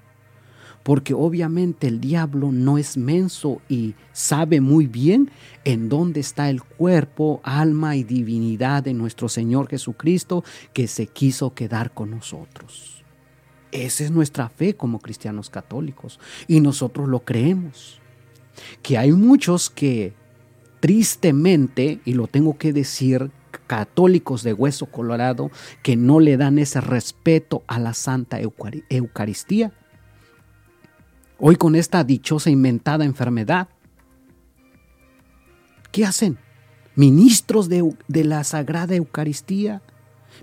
porque 0.83 1.15
obviamente 1.15 1.87
el 1.87 1.99
diablo 1.99 2.51
no 2.51 2.77
es 2.77 2.95
menso 2.95 3.59
y 3.67 3.95
sabe 4.11 4.61
muy 4.61 4.85
bien 4.85 5.31
en 5.63 5.89
dónde 5.89 6.19
está 6.19 6.47
el 6.51 6.61
cuerpo, 6.61 7.41
alma 7.43 7.95
y 7.95 8.03
divinidad 8.03 8.83
de 8.83 8.93
nuestro 8.93 9.27
Señor 9.27 9.67
Jesucristo 9.67 10.43
que 10.73 10.87
se 10.87 11.07
quiso 11.07 11.55
quedar 11.55 11.91
con 11.91 12.11
nosotros. 12.11 13.03
Esa 13.83 14.05
es 14.05 14.11
nuestra 14.11 14.47
fe 14.47 14.75
como 14.75 14.99
cristianos 14.99 15.49
católicos 15.49 16.17
y 16.47 16.61
nosotros 16.61 17.09
lo 17.09 17.25
creemos. 17.25 17.99
Que 18.81 18.97
hay 18.97 19.11
muchos 19.11 19.69
que 19.69 20.13
tristemente, 20.79 21.99
y 22.05 22.13
lo 22.13 22.27
tengo 22.27 22.57
que 22.57 22.71
decir, 22.71 23.31
católicos 23.67 24.43
de 24.43 24.53
hueso 24.53 24.85
colorado, 24.85 25.51
que 25.83 25.97
no 25.97 26.21
le 26.21 26.37
dan 26.37 26.57
ese 26.57 26.79
respeto 26.79 27.63
a 27.67 27.79
la 27.79 27.93
Santa 27.93 28.39
Eucaristía. 28.89 29.73
Hoy 31.37 31.57
con 31.57 31.75
esta 31.75 32.05
dichosa 32.05 32.49
inventada 32.49 33.03
enfermedad, 33.03 33.67
¿qué 35.91 36.05
hacen? 36.05 36.37
Ministros 36.95 37.67
de, 37.67 37.93
la 38.07 38.45
Sagrada 38.45 38.95
Eucaristía, 38.95 39.81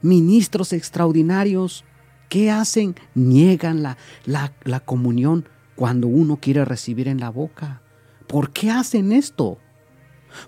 ministros 0.02 0.74
extraordinarios, 0.74 1.86
¿qué 2.32 2.50
hacen? 2.50 2.94
Niegan 3.14 3.82
la, 3.82 3.98
la, 4.24 4.54
la 4.64 4.80
comunión 4.80 5.46
cuando 5.76 6.06
uno 6.06 6.38
quiere 6.40 6.64
recibir 6.64 7.06
en 7.06 7.20
la 7.20 7.28
boca. 7.28 7.82
¿Por 8.26 8.52
qué 8.52 8.70
hacen 8.70 9.12
esto? 9.12 9.58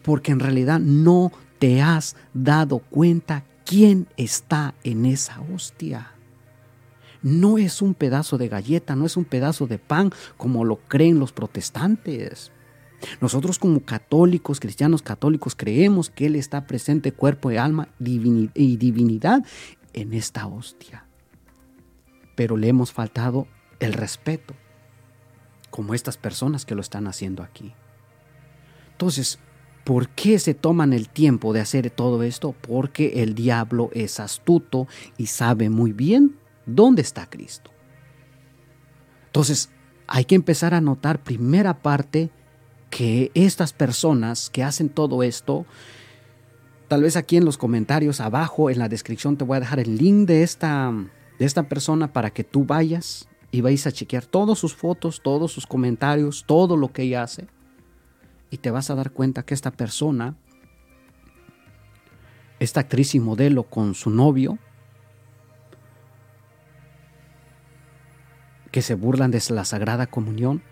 porque 0.03 0.33
en 0.33 0.41
realidad 0.41 0.81
no 0.81 1.33
te 1.59 1.83
has 1.83 2.17
dado 2.33 2.79
cuenta 2.79 3.45
quién 3.64 4.09
está 4.17 4.75
en 4.85 5.07
esa 5.07 5.41
hostia. 5.41 6.12
No 7.23 7.57
es 7.57 7.81
un 7.81 7.95
pedazo 7.95 8.37
de 8.37 8.49
galleta, 8.49 8.97
no 8.97 9.07
es 9.07 9.17
un 9.17 9.25
pedazo 9.25 9.67
de 9.67 9.79
pan 9.79 10.11
como 10.37 10.64
lo 10.64 10.76
creen 10.76 11.19
los 11.19 11.33
protestantes. 11.33 12.53
Nosotros 13.21 13.59
como 13.59 13.81
católicos, 13.81 14.61
cristianos 14.61 15.03
católicos, 15.03 15.55
creemos 15.55 16.11
que 16.11 16.26
Él 16.26 16.37
está 16.37 16.67
presente 16.67 17.12
cuerpo 17.12 17.50
y 17.50 17.57
alma 17.57 17.88
y 17.99 18.76
divinidad 18.76 19.43
en 19.95 20.12
esta 20.12 20.47
hostia. 20.47 21.04
Pero 22.35 22.57
le 22.57 22.69
hemos 22.69 22.93
faltado 22.93 23.47
el 23.81 23.93
respeto, 23.93 24.55
como 25.71 25.95
estas 25.95 26.17
personas 26.17 26.64
que 26.64 26.75
lo 26.75 26.81
están 26.81 27.07
haciendo 27.07 27.43
aquí. 27.43 27.75
Entonces, 28.93 29.38
¿Por 29.85 30.09
qué 30.09 30.38
se 30.38 30.55
toman 30.55 30.95
el 30.95 31.11
tiempo 31.11 31.53
de 31.53 31.61
hacer 31.61 31.91
todo 31.91 32.23
esto? 32.23 32.53
Porque 32.53 33.23
el 33.23 33.35
diablo 33.35 33.91
es 33.93 34.19
astuto 34.19 34.88
y 35.19 35.26
sabe 35.26 35.69
muy 35.69 35.93
bien 35.93 36.38
dónde 36.64 37.03
está 37.03 37.29
Cristo. 37.29 37.71
Entonces, 39.26 39.69
hay 40.07 40.25
que 40.25 40.35
empezar 40.35 40.73
a 40.73 40.81
notar 40.81 41.23
primera 41.23 41.83
parte 41.83 42.31
que 42.88 43.31
estas 43.35 43.75
personas 43.75 44.49
que 44.49 44.62
hacen 44.64 44.88
todo 44.88 45.23
esto, 45.23 45.67
tal 46.88 47.03
vez 47.03 47.17
aquí 47.17 47.37
en 47.37 47.45
los 47.45 47.59
comentarios 47.59 48.21
abajo 48.21 48.71
en 48.71 48.79
la 48.79 48.88
descripción 48.88 49.37
te 49.37 49.45
voy 49.45 49.59
a 49.59 49.61
dejar 49.61 49.81
el 49.81 49.99
link 49.99 50.26
de 50.26 50.43
esta, 50.45 50.95
de 51.38 51.45
esta 51.45 51.64
persona 51.64 52.12
para 52.12 52.31
que 52.31 52.45
tú 52.45 52.64
vayas 52.64 53.29
y 53.50 53.61
vayas 53.61 53.87
a 53.87 53.93
chequear 53.93 54.26
todas 54.26 54.59
sus 54.59 54.75
fotos, 54.75 55.21
todos 55.23 55.53
sus 55.53 55.67
comentarios, 55.67 56.45
todo 56.47 56.76
lo 56.76 56.93
que 56.93 57.03
ella 57.03 57.23
hace 57.23 57.47
y 58.50 58.59
te 58.59 58.71
vas 58.71 58.88
a 58.88 58.95
dar 58.95 59.11
cuenta 59.11 59.45
que 59.45 59.53
esta 59.53 59.73
persona, 59.73 60.37
esta 62.61 62.81
actriz 62.81 63.14
y 63.17 63.21
modelo 63.21 63.64
con 63.64 63.95
su 63.95 64.11
novio, 64.11 64.59
que 68.71 68.81
se 68.81 68.95
burlan 68.95 69.33
de 69.33 69.43
la 69.50 69.64
Sagrada 69.64 70.07
Comunión, 70.07 70.62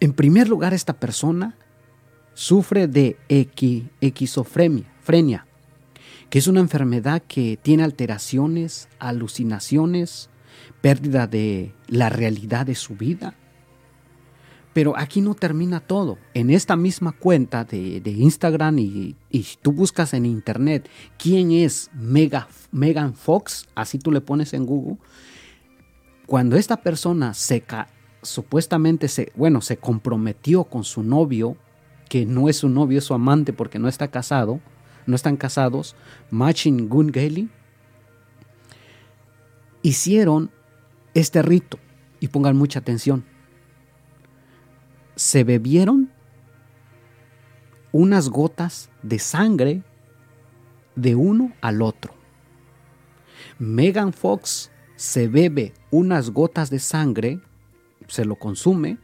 en 0.00 0.12
primer 0.12 0.48
lugar 0.48 0.74
esta 0.74 0.94
persona 0.94 1.56
sufre 2.34 2.88
de 2.88 3.16
equizofrenia, 4.00 5.46
que 6.30 6.38
es 6.38 6.46
una 6.46 6.60
enfermedad 6.60 7.22
que 7.26 7.58
tiene 7.60 7.82
alteraciones, 7.82 8.88
alucinaciones, 9.00 10.30
pérdida 10.80 11.26
de 11.26 11.74
la 11.88 12.08
realidad 12.08 12.66
de 12.66 12.76
su 12.76 12.94
vida, 12.94 13.34
pero 14.72 14.96
aquí 14.96 15.20
no 15.20 15.34
termina 15.34 15.80
todo. 15.80 16.18
En 16.32 16.50
esta 16.50 16.76
misma 16.76 17.12
cuenta 17.12 17.64
de, 17.64 18.00
Instagram 18.04 18.78
y, 18.78 19.16
tú 19.60 19.72
buscas 19.72 20.14
en 20.14 20.24
internet 20.24 20.88
quién 21.18 21.50
es 21.50 21.90
Megan 21.92 23.14
Fox, 23.14 23.68
así 23.74 23.98
tú 23.98 24.12
le 24.12 24.20
pones 24.20 24.54
en 24.54 24.66
Google, 24.66 24.98
cuando 26.26 26.56
esta 26.56 26.76
persona 26.76 27.32
supuestamente 28.22 29.08
se, 29.08 29.32
bueno, 29.34 29.60
se 29.60 29.78
comprometió 29.78 30.62
con 30.62 30.84
su 30.84 31.02
novio, 31.02 31.56
que 32.08 32.24
no 32.24 32.48
es 32.48 32.58
su 32.58 32.68
novio, 32.68 32.98
es 32.98 33.04
su 33.04 33.14
amante 33.14 33.52
porque 33.52 33.80
no 33.80 33.88
está 33.88 34.08
casado, 34.08 34.60
no 35.06 35.16
están 35.16 35.36
casados, 35.36 35.96
Machin 36.30 36.88
Gun 36.88 37.12
hicieron 39.82 40.50
este 41.14 41.42
rito. 41.42 41.78
Y 42.22 42.28
pongan 42.28 42.54
mucha 42.54 42.80
atención 42.80 43.24
se 45.20 45.44
bebieron 45.44 46.10
unas 47.92 48.30
gotas 48.30 48.88
de 49.02 49.18
sangre 49.18 49.82
de 50.96 51.14
uno 51.14 51.52
al 51.60 51.82
otro. 51.82 52.14
Megan 53.58 54.14
Fox 54.14 54.70
se 54.96 55.28
bebe 55.28 55.74
unas 55.90 56.30
gotas 56.30 56.70
de 56.70 56.78
sangre, 56.78 57.38
se 58.08 58.24
lo 58.24 58.36
consume, 58.36 58.96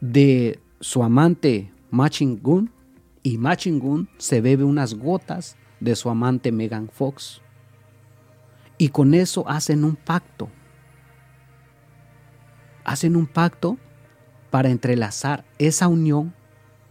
de 0.00 0.58
su 0.80 1.04
amante 1.04 1.72
Machin 1.92 2.40
Gun 2.42 2.72
y 3.22 3.38
Machin 3.38 3.78
Gun 3.78 4.08
se 4.18 4.40
bebe 4.40 4.64
unas 4.64 4.94
gotas 4.94 5.56
de 5.80 5.96
su 5.96 6.10
amante 6.10 6.52
Megan 6.52 6.88
Fox. 6.88 7.40
Y 8.78 8.88
con 8.88 9.14
eso 9.14 9.48
hacen 9.48 9.84
un 9.84 9.96
pacto. 9.96 10.48
Hacen 12.84 13.16
un 13.16 13.26
pacto 13.26 13.78
para 14.50 14.70
entrelazar 14.70 15.44
esa 15.58 15.88
unión 15.88 16.34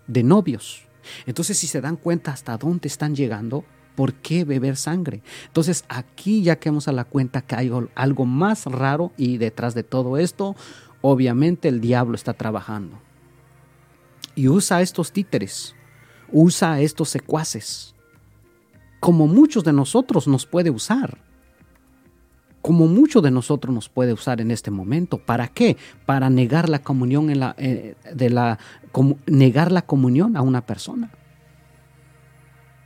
de 0.08 0.24
novios. 0.24 0.88
Entonces, 1.26 1.58
si 1.58 1.68
se 1.68 1.82
dan 1.82 1.98
cuenta 1.98 2.32
hasta 2.32 2.58
dónde 2.58 2.88
están 2.88 3.16
llegando, 3.16 3.66
¿por 3.96 4.14
qué 4.14 4.46
beber 4.46 4.78
sangre? 4.78 5.22
Entonces, 5.48 5.84
aquí 5.90 6.44
ya 6.44 6.58
quedamos 6.58 6.88
a 6.88 6.92
la 6.94 7.04
cuenta 7.04 7.42
que 7.42 7.56
hay 7.56 7.72
algo 7.96 8.26
más 8.26 8.66
raro 8.66 9.12
y 9.18 9.38
detrás 9.38 9.74
de 9.74 9.84
todo 9.84 10.18
esto, 10.18 10.56
obviamente 11.02 11.68
el 11.68 11.82
diablo 11.82 12.16
está 12.16 12.34
trabajando. 12.34 13.00
Y 14.34 14.48
usa 14.48 14.82
estos 14.82 15.12
títeres, 15.12 15.76
usa 16.32 16.80
estos 16.82 17.10
secuaces, 17.10 17.96
como 19.00 19.28
muchos 19.28 19.64
de 19.64 19.74
nosotros 19.74 20.28
nos 20.28 20.46
puede 20.46 20.70
usar 20.70 21.18
como 22.62 22.88
mucho 22.88 23.22
de 23.22 23.32
nosotros 23.32 23.74
nos 23.74 23.90
puede 23.90 24.14
usar 24.14 24.40
en 24.40 24.52
este 24.52 24.72
momento. 24.72 25.18
¿Para 25.18 25.48
qué? 25.48 25.78
Para 26.06 26.30
negar 26.30 26.70
la 26.70 26.80
comunión 26.80 27.30
en 27.30 27.40
la, 27.40 27.56
eh, 27.58 27.96
de 28.14 28.30
la 28.30 28.60
negar 29.26 29.72
la 29.72 29.82
comunión 29.82 30.38
a 30.38 30.42
una 30.42 30.66
persona. 30.66 31.12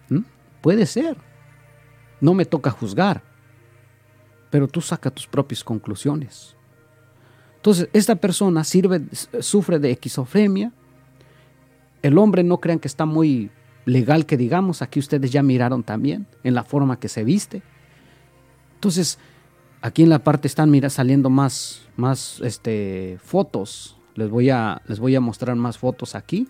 ¿Mm? 0.10 0.22
Puede 0.62 0.86
ser. 0.86 1.18
No 2.22 2.34
me 2.34 2.46
toca 2.46 2.72
juzgar, 2.72 3.22
pero 4.50 4.68
tú 4.68 4.80
saca 4.80 5.12
tus 5.12 5.28
propias 5.28 5.64
conclusiones. 5.64 6.56
Entonces, 7.58 7.90
esta 7.92 8.16
persona 8.16 8.64
sirve, 8.64 9.04
sufre 9.42 9.80
de 9.80 9.92
esquizofrenia. 9.92 10.72
El 12.06 12.18
hombre 12.18 12.44
no 12.44 12.60
crean 12.60 12.80
que 12.80 12.88
está 12.88 13.06
muy 13.06 13.50
legal 13.86 14.26
que 14.26 14.38
digamos, 14.38 14.82
aquí 14.82 15.00
ustedes 15.00 15.32
ya 15.32 15.44
miraron 15.44 15.84
también 15.84 16.28
en 16.44 16.54
la 16.54 16.64
forma 16.64 17.00
que 17.00 17.08
se 17.08 17.24
viste. 17.24 17.62
Entonces, 18.76 19.18
Aquí 19.86 20.02
en 20.02 20.10
la 20.10 20.18
parte 20.18 20.48
están 20.48 20.72
mira, 20.72 20.90
saliendo 20.90 21.30
más, 21.30 21.88
más 21.96 22.40
este, 22.42 23.20
fotos. 23.22 24.00
Les 24.16 24.32
voy, 24.32 24.50
a, 24.50 24.82
les 24.88 25.00
voy 25.00 25.16
a 25.16 25.20
mostrar 25.20 25.56
más 25.58 25.78
fotos 25.78 26.16
aquí. 26.16 26.48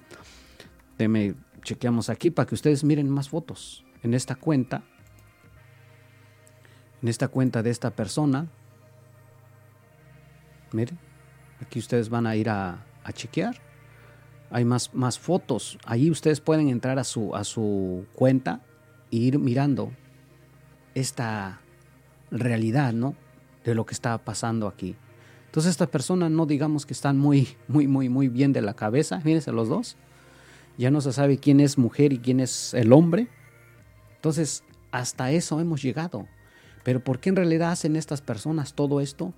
me 0.98 1.36
chequeamos 1.62 2.08
aquí 2.08 2.30
para 2.30 2.48
que 2.48 2.56
ustedes 2.56 2.86
miren 2.86 3.10
más 3.10 3.28
fotos 3.28 3.84
en 4.04 4.14
esta 4.14 4.36
cuenta. 4.36 4.86
En 7.02 7.10
esta 7.10 7.28
cuenta 7.28 7.62
de 7.62 7.72
esta 7.72 7.92
persona. 7.92 8.48
Miren, 10.72 10.98
aquí 11.60 11.80
ustedes 11.80 12.08
van 12.08 12.28
a 12.28 12.38
ir 12.38 12.50
a 12.50 12.86
chequear. 13.12 13.58
Hay 14.56 14.64
más, 14.64 14.94
más 14.94 15.20
fotos. 15.20 15.78
Ahí 15.84 16.10
ustedes 16.10 16.40
pueden 16.40 16.70
entrar 16.70 16.98
a 16.98 17.04
su, 17.04 17.36
a 17.36 17.44
su 17.44 18.06
cuenta 18.14 18.62
e 19.12 19.18
ir 19.18 19.38
mirando 19.38 19.92
esta 20.94 21.60
realidad, 22.32 22.94
¿no? 22.94 23.18
de 23.66 23.76
lo 23.76 23.86
que 23.86 23.94
está 23.94 24.18
pasando 24.18 24.66
aquí. 24.68 24.96
Entonces 25.48 25.72
estas 25.72 25.90
personas 25.90 26.32
no 26.32 26.46
digamos 26.46 26.86
que 26.86 26.94
están 26.94 27.18
muy, 27.18 27.50
muy, 27.68 27.86
muy, 27.86 28.08
muy 28.08 28.30
bien 28.30 28.54
de 28.54 28.62
la 28.62 28.76
cabeza. 28.76 29.20
Fíjense 29.20 29.52
los 29.52 29.68
dos. 29.68 29.98
Ya 30.78 30.90
no 30.90 31.02
se 31.02 31.12
sabe 31.12 31.38
quién 31.38 31.60
es 31.60 31.78
mujer 31.78 32.14
y 32.14 32.20
quién 32.20 32.40
es 32.40 32.74
el 32.74 32.94
hombre. 32.94 33.28
Entonces 34.16 34.64
hasta 34.90 35.32
eso 35.32 35.60
hemos 35.60 35.82
llegado. 35.82 36.30
Pero 36.86 37.04
¿por 37.04 37.20
qué 37.20 37.28
en 37.28 37.36
realidad 37.36 37.72
hacen 37.72 37.98
estas 37.98 38.22
personas 38.22 38.74
todo 38.74 39.02
esto? 39.02 39.34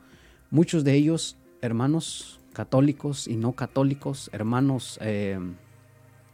Muchos 0.52 0.84
de 0.84 0.94
ellos, 0.94 1.38
hermanos 1.62 2.40
católicos 2.58 3.28
y 3.28 3.38
no 3.38 3.52
católicos, 3.52 4.32
hermanos 4.34 4.98
eh, 5.00 5.38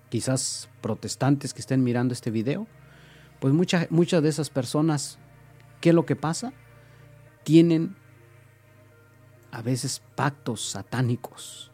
quizás 0.08 0.70
protestantes 0.80 1.54
que 1.54 1.60
estén 1.60 1.84
mirando 1.84 2.14
este 2.14 2.32
video, 2.32 2.66
pues 3.42 3.54
muchas 3.54 3.92
muchas 3.92 4.24
de 4.24 4.30
esas 4.30 4.50
personas, 4.50 5.20
¿qué 5.82 5.90
es 5.90 5.96
lo 5.96 6.06
que 6.06 6.16
pasa? 6.16 6.54
Tienen 7.44 7.98
a 9.52 9.62
veces 9.62 10.02
pactos 10.16 10.62
satánicos. 10.62 11.74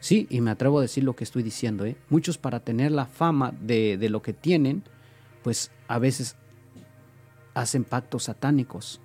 Sí, 0.00 0.26
y 0.28 0.40
me 0.40 0.50
atrevo 0.50 0.80
a 0.80 0.82
decir 0.82 1.04
lo 1.04 1.14
que 1.14 1.22
estoy 1.22 1.44
diciendo. 1.44 1.86
¿eh? 1.86 1.96
Muchos 2.08 2.36
para 2.36 2.58
tener 2.58 2.90
la 2.90 3.06
fama 3.06 3.52
de, 3.60 3.96
de 3.96 4.10
lo 4.10 4.22
que 4.22 4.32
tienen, 4.32 4.82
pues 5.44 5.70
a 5.86 6.00
veces 6.00 6.34
hacen 7.54 7.84
pactos 7.84 8.24
satánicos. 8.24 9.00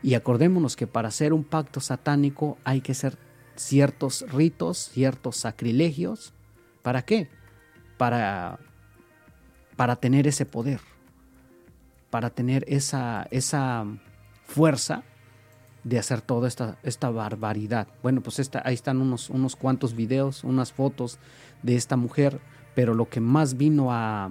Y 0.00 0.14
acordémonos 0.14 0.76
que 0.76 0.86
para 0.86 1.08
hacer 1.08 1.32
un 1.32 1.42
pacto 1.42 1.80
satánico 1.80 2.56
hay 2.62 2.82
que 2.82 2.92
hacer 2.92 3.18
ciertos 3.56 4.24
ritos, 4.32 4.90
ciertos 4.92 5.36
sacrilegios. 5.36 6.32
¿Para 6.82 7.02
qué? 7.02 7.28
Para, 7.96 8.58
para 9.76 9.96
tener 9.96 10.26
ese 10.26 10.46
poder, 10.46 10.80
para 12.10 12.30
tener 12.30 12.64
esa, 12.66 13.26
esa 13.30 13.86
fuerza 14.44 15.04
de 15.84 15.98
hacer 15.98 16.20
toda 16.20 16.48
esta, 16.48 16.78
esta 16.82 17.10
barbaridad. 17.10 17.88
Bueno, 18.02 18.20
pues 18.20 18.38
esta, 18.38 18.62
ahí 18.64 18.74
están 18.74 19.00
unos, 19.00 19.30
unos 19.30 19.56
cuantos 19.56 19.94
videos, 19.94 20.44
unas 20.44 20.72
fotos 20.72 21.18
de 21.62 21.76
esta 21.76 21.96
mujer, 21.96 22.40
pero 22.74 22.94
lo 22.94 23.08
que 23.08 23.20
más 23.20 23.56
vino 23.56 23.92
a, 23.92 24.30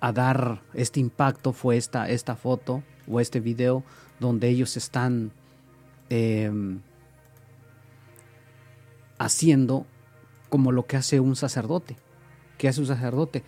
a 0.00 0.12
dar 0.12 0.62
este 0.74 1.00
impacto 1.00 1.52
fue 1.52 1.76
esta, 1.76 2.08
esta 2.08 2.36
foto 2.36 2.82
o 3.08 3.20
este 3.20 3.40
video 3.40 3.82
donde 4.20 4.48
ellos 4.48 4.76
están 4.76 5.32
em, 6.08 6.80
haciendo 9.18 9.86
como 10.48 10.72
lo 10.72 10.86
que 10.86 10.96
hace 10.96 11.20
un 11.20 11.36
sacerdote. 11.36 11.96
¿Qué 12.58 12.68
hace 12.68 12.80
un 12.80 12.86
sacerdote? 12.86 13.42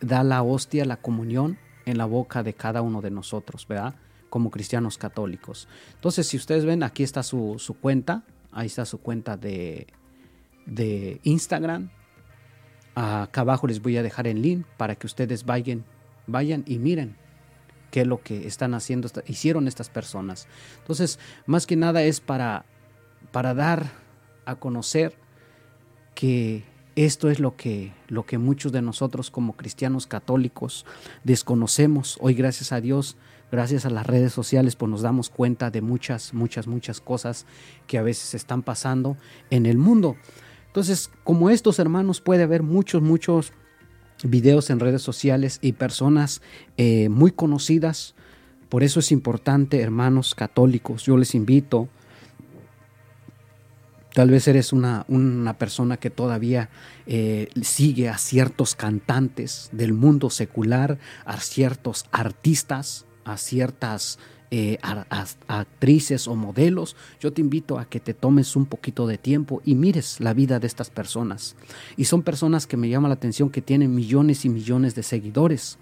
da 0.00 0.22
la 0.22 0.42
hostia, 0.42 0.84
la 0.84 0.98
comunión 0.98 1.58
en 1.84 1.98
la 1.98 2.04
boca 2.04 2.42
de 2.42 2.54
cada 2.54 2.82
uno 2.82 3.00
de 3.00 3.10
nosotros, 3.10 3.66
¿verdad? 3.66 3.94
Como 4.30 4.50
cristianos 4.50 4.98
católicos. 4.98 5.68
Entonces, 5.94 6.26
si 6.28 6.36
ustedes 6.36 6.64
ven, 6.64 6.82
aquí 6.82 7.02
está 7.02 7.22
su, 7.22 7.56
su 7.58 7.74
cuenta, 7.74 8.22
ahí 8.52 8.66
está 8.66 8.84
su 8.84 8.98
cuenta 8.98 9.36
de, 9.36 9.88
de 10.66 11.20
Instagram. 11.24 11.90
Acá 12.94 13.40
abajo 13.40 13.66
les 13.66 13.80
voy 13.80 13.96
a 13.96 14.02
dejar 14.02 14.26
el 14.26 14.42
link 14.42 14.66
para 14.76 14.94
que 14.94 15.06
ustedes 15.06 15.44
vayan, 15.44 15.84
vayan 16.26 16.62
y 16.66 16.78
miren 16.78 17.16
qué 17.90 18.02
es 18.02 18.06
lo 18.06 18.20
que 18.20 18.46
están 18.46 18.74
haciendo, 18.74 19.08
hicieron 19.26 19.66
estas 19.66 19.88
personas. 19.88 20.46
Entonces, 20.78 21.18
más 21.46 21.66
que 21.66 21.76
nada 21.76 22.02
es 22.02 22.20
para, 22.20 22.64
para 23.32 23.54
dar 23.54 23.90
a 24.48 24.56
conocer 24.56 25.14
que 26.14 26.64
esto 26.96 27.30
es 27.30 27.38
lo 27.38 27.54
que, 27.54 27.92
lo 28.08 28.24
que 28.24 28.38
muchos 28.38 28.72
de 28.72 28.80
nosotros 28.80 29.30
como 29.30 29.56
cristianos 29.56 30.06
católicos 30.06 30.86
desconocemos. 31.22 32.16
Hoy, 32.20 32.32
gracias 32.32 32.72
a 32.72 32.80
Dios, 32.80 33.16
gracias 33.52 33.84
a 33.84 33.90
las 33.90 34.06
redes 34.06 34.32
sociales, 34.32 34.74
pues 34.74 34.90
nos 34.90 35.02
damos 35.02 35.28
cuenta 35.28 35.70
de 35.70 35.82
muchas, 35.82 36.32
muchas, 36.32 36.66
muchas 36.66 37.00
cosas 37.00 37.44
que 37.86 37.98
a 37.98 38.02
veces 38.02 38.34
están 38.34 38.62
pasando 38.62 39.18
en 39.50 39.66
el 39.66 39.76
mundo. 39.76 40.16
Entonces, 40.66 41.10
como 41.24 41.50
estos 41.50 41.78
hermanos, 41.78 42.22
puede 42.22 42.42
haber 42.42 42.62
muchos, 42.62 43.02
muchos 43.02 43.52
videos 44.24 44.70
en 44.70 44.80
redes 44.80 45.02
sociales 45.02 45.58
y 45.60 45.72
personas 45.72 46.40
eh, 46.78 47.10
muy 47.10 47.32
conocidas. 47.32 48.14
Por 48.70 48.82
eso 48.82 49.00
es 49.00 49.12
importante, 49.12 49.82
hermanos 49.82 50.34
católicos, 50.34 51.04
yo 51.04 51.18
les 51.18 51.34
invito. 51.34 51.90
Tal 54.18 54.30
vez 54.30 54.48
eres 54.48 54.72
una, 54.72 55.04
una 55.06 55.58
persona 55.58 55.96
que 55.96 56.10
todavía 56.10 56.70
eh, 57.06 57.50
sigue 57.62 58.08
a 58.08 58.18
ciertos 58.18 58.74
cantantes 58.74 59.68
del 59.70 59.92
mundo 59.92 60.28
secular, 60.28 60.98
a 61.24 61.38
ciertos 61.38 62.04
artistas, 62.10 63.06
a 63.24 63.36
ciertas 63.36 64.18
eh, 64.50 64.78
actrices 65.46 66.26
o 66.26 66.34
modelos, 66.34 66.96
yo 67.20 67.32
te 67.32 67.42
invito 67.42 67.78
a 67.78 67.84
que 67.84 68.00
te 68.00 68.12
tomes 68.12 68.56
un 68.56 68.66
poquito 68.66 69.06
de 69.06 69.18
tiempo 69.18 69.62
y 69.64 69.76
mires 69.76 70.18
la 70.18 70.34
vida 70.34 70.58
de 70.58 70.66
estas 70.66 70.90
personas. 70.90 71.54
Y 71.96 72.06
son 72.06 72.22
personas 72.24 72.66
que 72.66 72.76
me 72.76 72.88
llama 72.88 73.06
la 73.06 73.14
atención 73.14 73.50
que 73.50 73.62
tienen 73.62 73.94
millones 73.94 74.44
y 74.44 74.48
millones 74.48 74.96
de 74.96 75.04
seguidores. 75.04 75.78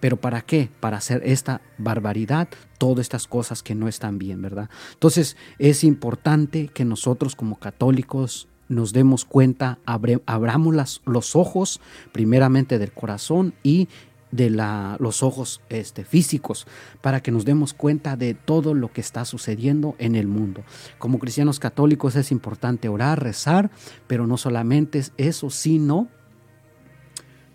¿Pero 0.00 0.16
para 0.16 0.40
qué? 0.40 0.70
Para 0.80 0.96
hacer 0.96 1.22
esta 1.24 1.60
barbaridad, 1.78 2.48
todas 2.78 3.00
estas 3.00 3.26
cosas 3.26 3.62
que 3.62 3.74
no 3.74 3.86
están 3.86 4.18
bien, 4.18 4.42
¿verdad? 4.42 4.70
Entonces 4.94 5.36
es 5.58 5.84
importante 5.84 6.68
que 6.68 6.84
nosotros 6.84 7.36
como 7.36 7.58
católicos 7.58 8.48
nos 8.68 8.92
demos 8.92 9.24
cuenta, 9.24 9.78
abramos 9.84 11.00
los 11.04 11.36
ojos 11.36 11.80
primeramente 12.12 12.78
del 12.78 12.92
corazón 12.92 13.52
y 13.64 13.88
de 14.30 14.48
los 14.50 15.22
ojos 15.24 15.60
este, 15.68 16.04
físicos 16.04 16.66
para 17.00 17.20
que 17.20 17.32
nos 17.32 17.44
demos 17.44 17.74
cuenta 17.74 18.16
de 18.16 18.34
todo 18.34 18.74
lo 18.74 18.92
que 18.92 19.00
está 19.00 19.24
sucediendo 19.24 19.96
en 19.98 20.14
el 20.14 20.28
mundo. 20.28 20.62
Como 20.98 21.18
cristianos 21.18 21.58
católicos 21.58 22.14
es 22.16 22.30
importante 22.30 22.88
orar, 22.88 23.22
rezar, 23.22 23.70
pero 24.06 24.28
no 24.28 24.36
solamente 24.36 25.00
es 25.00 25.12
eso, 25.16 25.50
sino 25.50 26.08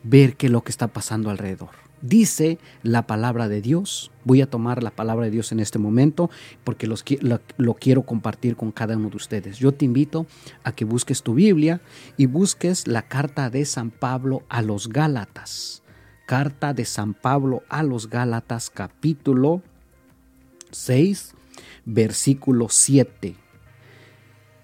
ver 0.03 0.36
qué 0.36 0.47
es 0.47 0.51
lo 0.51 0.63
que 0.63 0.71
está 0.71 0.88
pasando 0.88 1.29
alrededor. 1.29 1.84
Dice 2.05 2.59
la 2.83 3.07
palabra 3.07 3.47
de 3.47 3.61
Dios. 3.61 4.11
Voy 4.25 4.41
a 4.41 4.49
tomar 4.49 4.83
la 4.83 4.91
palabra 4.91 5.25
de 5.25 5.31
Dios 5.31 5.51
en 5.51 5.59
este 5.59 5.79
momento 5.79 6.29
porque 6.63 6.85
los, 6.85 7.03
lo, 7.21 7.73
quiero 7.73 8.03
compartir 8.03 8.55
con 8.55 8.71
cada 8.71 8.95
uno 8.95 9.09
de 9.09 9.17
ustedes. 9.17 9.57
Yo 9.57 9.71
te 9.71 9.85
invito 9.85 10.27
a 10.63 10.71
que 10.73 10.85
busques 10.85 11.23
tu 11.23 11.33
Biblia 11.33 11.81
y 12.15 12.27
busques 12.27 12.87
la 12.87 13.01
carta 13.01 13.49
de 13.49 13.65
San 13.65 13.89
Pablo 13.89 14.43
a 14.49 14.61
los 14.61 14.89
Gálatas 14.89 15.81
Carta 16.25 16.73
de 16.73 16.85
San 16.85 17.13
Pablo 17.13 17.63
a 17.69 17.83
los 17.83 18.09
Gálatas 18.09 18.71
capítulo 18.71 19.61
6, 20.71 21.35
versículo 21.85 22.67
7 22.69 23.35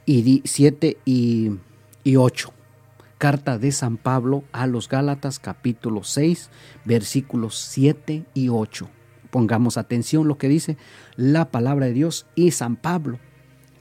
y 0.07 0.41
7 0.43 0.97
y, 1.05 1.51
y 2.03 2.15
8. 2.15 2.53
Carta 3.21 3.59
de 3.59 3.71
San 3.71 3.97
Pablo 3.97 4.45
a 4.51 4.65
los 4.65 4.89
Gálatas 4.89 5.37
capítulo 5.37 6.03
6, 6.03 6.49
versículos 6.85 7.55
7 7.55 8.25
y 8.33 8.49
8. 8.49 8.89
Pongamos 9.29 9.77
atención 9.77 10.27
lo 10.27 10.39
que 10.39 10.47
dice 10.47 10.75
la 11.17 11.51
palabra 11.51 11.85
de 11.85 11.93
Dios 11.93 12.25
y 12.33 12.49
San 12.49 12.77
Pablo, 12.77 13.19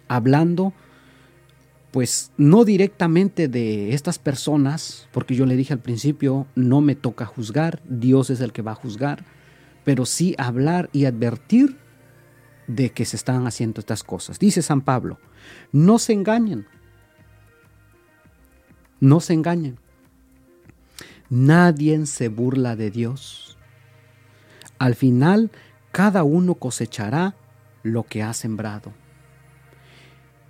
hablando 0.09 0.74
pues 1.90 2.33
no 2.37 2.66
directamente 2.66 3.48
de 3.48 3.94
estas 3.94 4.18
personas, 4.18 5.09
porque 5.11 5.35
yo 5.35 5.46
le 5.46 5.57
dije 5.57 5.72
al 5.72 5.81
principio, 5.81 6.46
no 6.55 6.83
me 6.83 6.94
toca 6.94 7.24
juzgar, 7.24 7.81
Dios 7.88 8.29
es 8.29 8.42
el 8.42 8.53
que 8.53 8.61
va 8.61 8.72
a 8.72 8.74
juzgar, 8.74 9.24
pero 9.85 10.05
sí 10.05 10.35
hablar 10.37 10.90
y 10.92 11.07
advertir 11.07 11.79
de 12.66 12.90
que 12.90 13.07
se 13.07 13.16
están 13.16 13.46
haciendo 13.46 13.81
estas 13.81 14.05
cosas. 14.05 14.38
Dice 14.38 14.61
San 14.61 14.83
Pablo, 14.83 15.18
no 15.72 15.98
se 15.98 16.12
engañen, 16.12 16.66
no 19.01 19.21
se 19.21 19.33
engañen. 19.33 19.79
Nadie 21.29 22.07
se 22.07 22.29
burla 22.29 22.77
de 22.77 22.91
Dios. 22.91 23.57
Al 24.79 24.95
final, 24.95 25.51
cada 25.93 26.23
uno 26.25 26.55
cosechará 26.55 27.35
lo 27.83 28.05
que 28.05 28.23
ha 28.23 28.33
sembrado. 28.33 28.93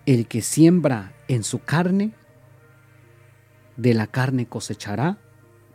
El 0.07 0.27
que 0.27 0.43
siembra 0.43 1.15
en 1.29 1.45
su 1.45 1.61
carne, 1.61 2.13
de 3.77 3.95
la 3.95 4.07
carne 4.07 4.47
cosechará 4.47 5.19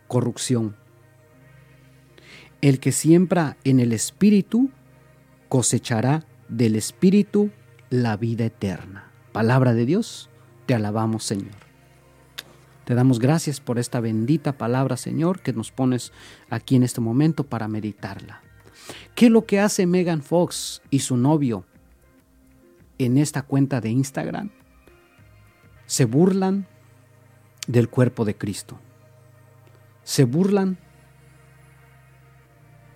corrupción. 0.07 0.75
El 2.61 2.79
que 2.79 2.91
siembra 2.91 3.57
en 3.63 3.79
el 3.79 3.93
Espíritu, 3.93 4.69
cosechará 5.49 6.25
del 6.49 6.75
Espíritu 6.75 7.51
la 7.89 8.17
vida 8.17 8.45
eterna. 8.45 9.11
Palabra 9.31 9.73
de 9.73 9.85
Dios, 9.85 10.29
te 10.65 10.73
alabamos 10.73 11.23
Señor. 11.23 11.64
Te 12.85 12.95
damos 12.95 13.19
gracias 13.19 13.59
por 13.59 13.79
esta 13.79 13.99
bendita 13.99 14.57
palabra, 14.57 14.95
Señor, 14.95 15.41
que 15.41 15.53
nos 15.53 15.71
pones 15.71 16.13
aquí 16.49 16.75
en 16.75 16.83
este 16.83 17.01
momento 17.01 17.43
para 17.43 17.67
meditarla. 17.67 18.41
¿Qué 19.15 19.25
es 19.25 19.31
lo 19.31 19.45
que 19.45 19.59
hace 19.59 19.85
Megan 19.85 20.21
Fox 20.21 20.81
y 20.89 20.99
su 20.99 21.17
novio 21.17 21.65
en 22.97 23.17
esta 23.17 23.41
cuenta 23.41 23.81
de 23.81 23.89
Instagram 23.89 24.51
se 25.85 26.05
burlan 26.05 26.67
del 27.67 27.89
cuerpo 27.89 28.25
de 28.25 28.35
Cristo. 28.35 28.79
Se 30.03 30.23
burlan 30.23 30.77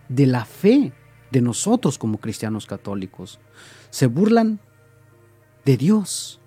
de 0.08 0.26
la 0.26 0.46
fe 0.46 0.94
de 1.32 1.42
nosotros 1.42 1.98
como 1.98 2.20
cristianos 2.20 2.66
católicos. 2.66 3.40
Se 3.90 4.08
burlan 4.08 4.60
de 5.66 5.78
Dios. 5.78 6.40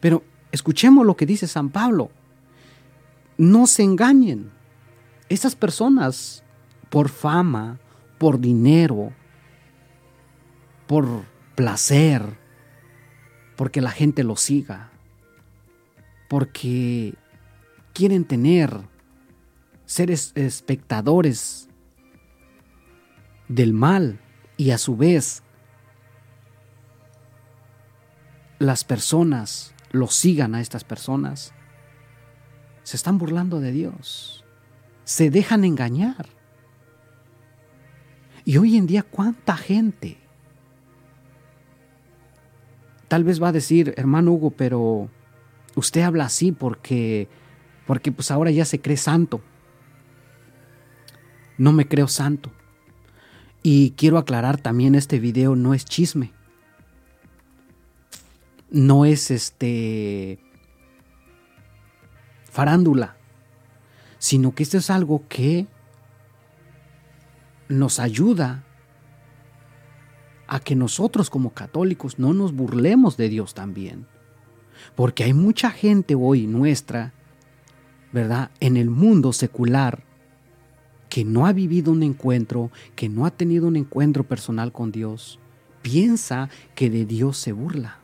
Pero 0.00 0.22
escuchemos 0.52 1.06
lo 1.06 1.16
que 1.16 1.26
dice 1.26 1.46
San 1.46 1.70
Pablo. 1.70 2.10
No 3.36 3.66
se 3.66 3.82
engañen. 3.82 4.50
Esas 5.28 5.56
personas, 5.56 6.44
por 6.90 7.08
fama, 7.08 7.78
por 8.18 8.40
dinero, 8.40 9.12
por 10.86 11.24
placer, 11.54 12.22
porque 13.56 13.80
la 13.80 13.90
gente 13.90 14.24
lo 14.24 14.36
siga, 14.36 14.90
porque 16.28 17.14
quieren 17.92 18.24
tener, 18.24 18.82
ser 19.86 20.10
espectadores 20.10 21.68
del 23.48 23.72
mal 23.72 24.20
y 24.56 24.70
a 24.70 24.78
su 24.78 24.96
vez 24.96 25.42
las 28.58 28.84
personas 28.84 29.74
lo 29.90 30.08
sigan 30.08 30.54
a 30.54 30.60
estas 30.60 30.84
personas, 30.84 31.52
se 32.84 32.96
están 32.96 33.18
burlando 33.18 33.60
de 33.60 33.72
Dios, 33.72 34.44
se 35.04 35.30
dejan 35.30 35.64
engañar. 35.64 36.26
Y 38.44 38.58
hoy 38.58 38.76
en 38.76 38.86
día, 38.86 39.02
¿cuánta 39.02 39.56
gente? 39.56 40.18
Tal 43.08 43.24
vez 43.24 43.42
va 43.42 43.48
a 43.48 43.52
decir, 43.52 43.94
hermano 43.96 44.32
Hugo, 44.32 44.50
pero 44.50 45.08
usted 45.76 46.02
habla 46.02 46.26
así 46.26 46.52
porque, 46.52 47.28
porque 47.86 48.12
pues 48.12 48.30
ahora 48.30 48.50
ya 48.50 48.66
se 48.66 48.80
cree 48.80 48.98
santo. 48.98 49.40
No 51.56 51.72
me 51.72 51.88
creo 51.88 52.06
santo. 52.06 52.52
Y 53.62 53.92
quiero 53.92 54.18
aclarar 54.18 54.60
también, 54.60 54.94
este 54.94 55.18
video 55.18 55.56
no 55.56 55.72
es 55.72 55.86
chisme. 55.86 56.32
No 58.70 59.06
es 59.06 59.30
este 59.30 60.43
farándula, 62.54 63.16
sino 64.18 64.54
que 64.54 64.62
esto 64.62 64.78
es 64.78 64.88
algo 64.88 65.24
que 65.28 65.66
nos 67.68 67.98
ayuda 67.98 68.62
a 70.46 70.60
que 70.60 70.76
nosotros 70.76 71.30
como 71.30 71.50
católicos 71.50 72.20
no 72.20 72.32
nos 72.32 72.54
burlemos 72.54 73.16
de 73.16 73.28
Dios 73.28 73.54
también. 73.54 74.06
Porque 74.94 75.24
hay 75.24 75.32
mucha 75.34 75.72
gente 75.72 76.14
hoy 76.14 76.46
nuestra, 76.46 77.12
¿verdad? 78.12 78.52
En 78.60 78.76
el 78.76 78.88
mundo 78.88 79.32
secular 79.32 80.04
que 81.08 81.24
no 81.24 81.46
ha 81.46 81.52
vivido 81.52 81.90
un 81.90 82.04
encuentro, 82.04 82.70
que 82.94 83.08
no 83.08 83.26
ha 83.26 83.32
tenido 83.32 83.66
un 83.66 83.74
encuentro 83.74 84.22
personal 84.22 84.70
con 84.70 84.92
Dios, 84.92 85.40
piensa 85.82 86.50
que 86.76 86.88
de 86.88 87.04
Dios 87.04 87.36
se 87.36 87.50
burla. 87.50 88.03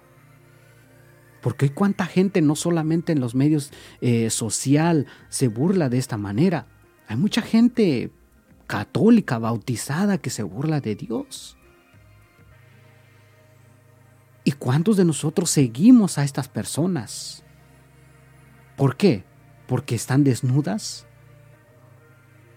Porque 1.40 1.66
hay 1.66 1.70
cuánta 1.70 2.06
gente, 2.06 2.42
no 2.42 2.54
solamente 2.54 3.12
en 3.12 3.20
los 3.20 3.34
medios 3.34 3.72
eh, 4.00 4.30
social, 4.30 5.06
se 5.28 5.48
burla 5.48 5.88
de 5.88 5.98
esta 5.98 6.16
manera. 6.16 6.66
Hay 7.08 7.16
mucha 7.16 7.42
gente 7.42 8.10
católica, 8.66 9.38
bautizada, 9.38 10.18
que 10.18 10.30
se 10.30 10.42
burla 10.42 10.80
de 10.80 10.94
Dios. 10.94 11.56
¿Y 14.44 14.52
cuántos 14.52 14.96
de 14.96 15.04
nosotros 15.04 15.50
seguimos 15.50 16.18
a 16.18 16.24
estas 16.24 16.48
personas? 16.48 17.42
¿Por 18.76 18.96
qué? 18.96 19.24
¿Porque 19.66 19.94
están 19.94 20.24
desnudas? 20.24 21.06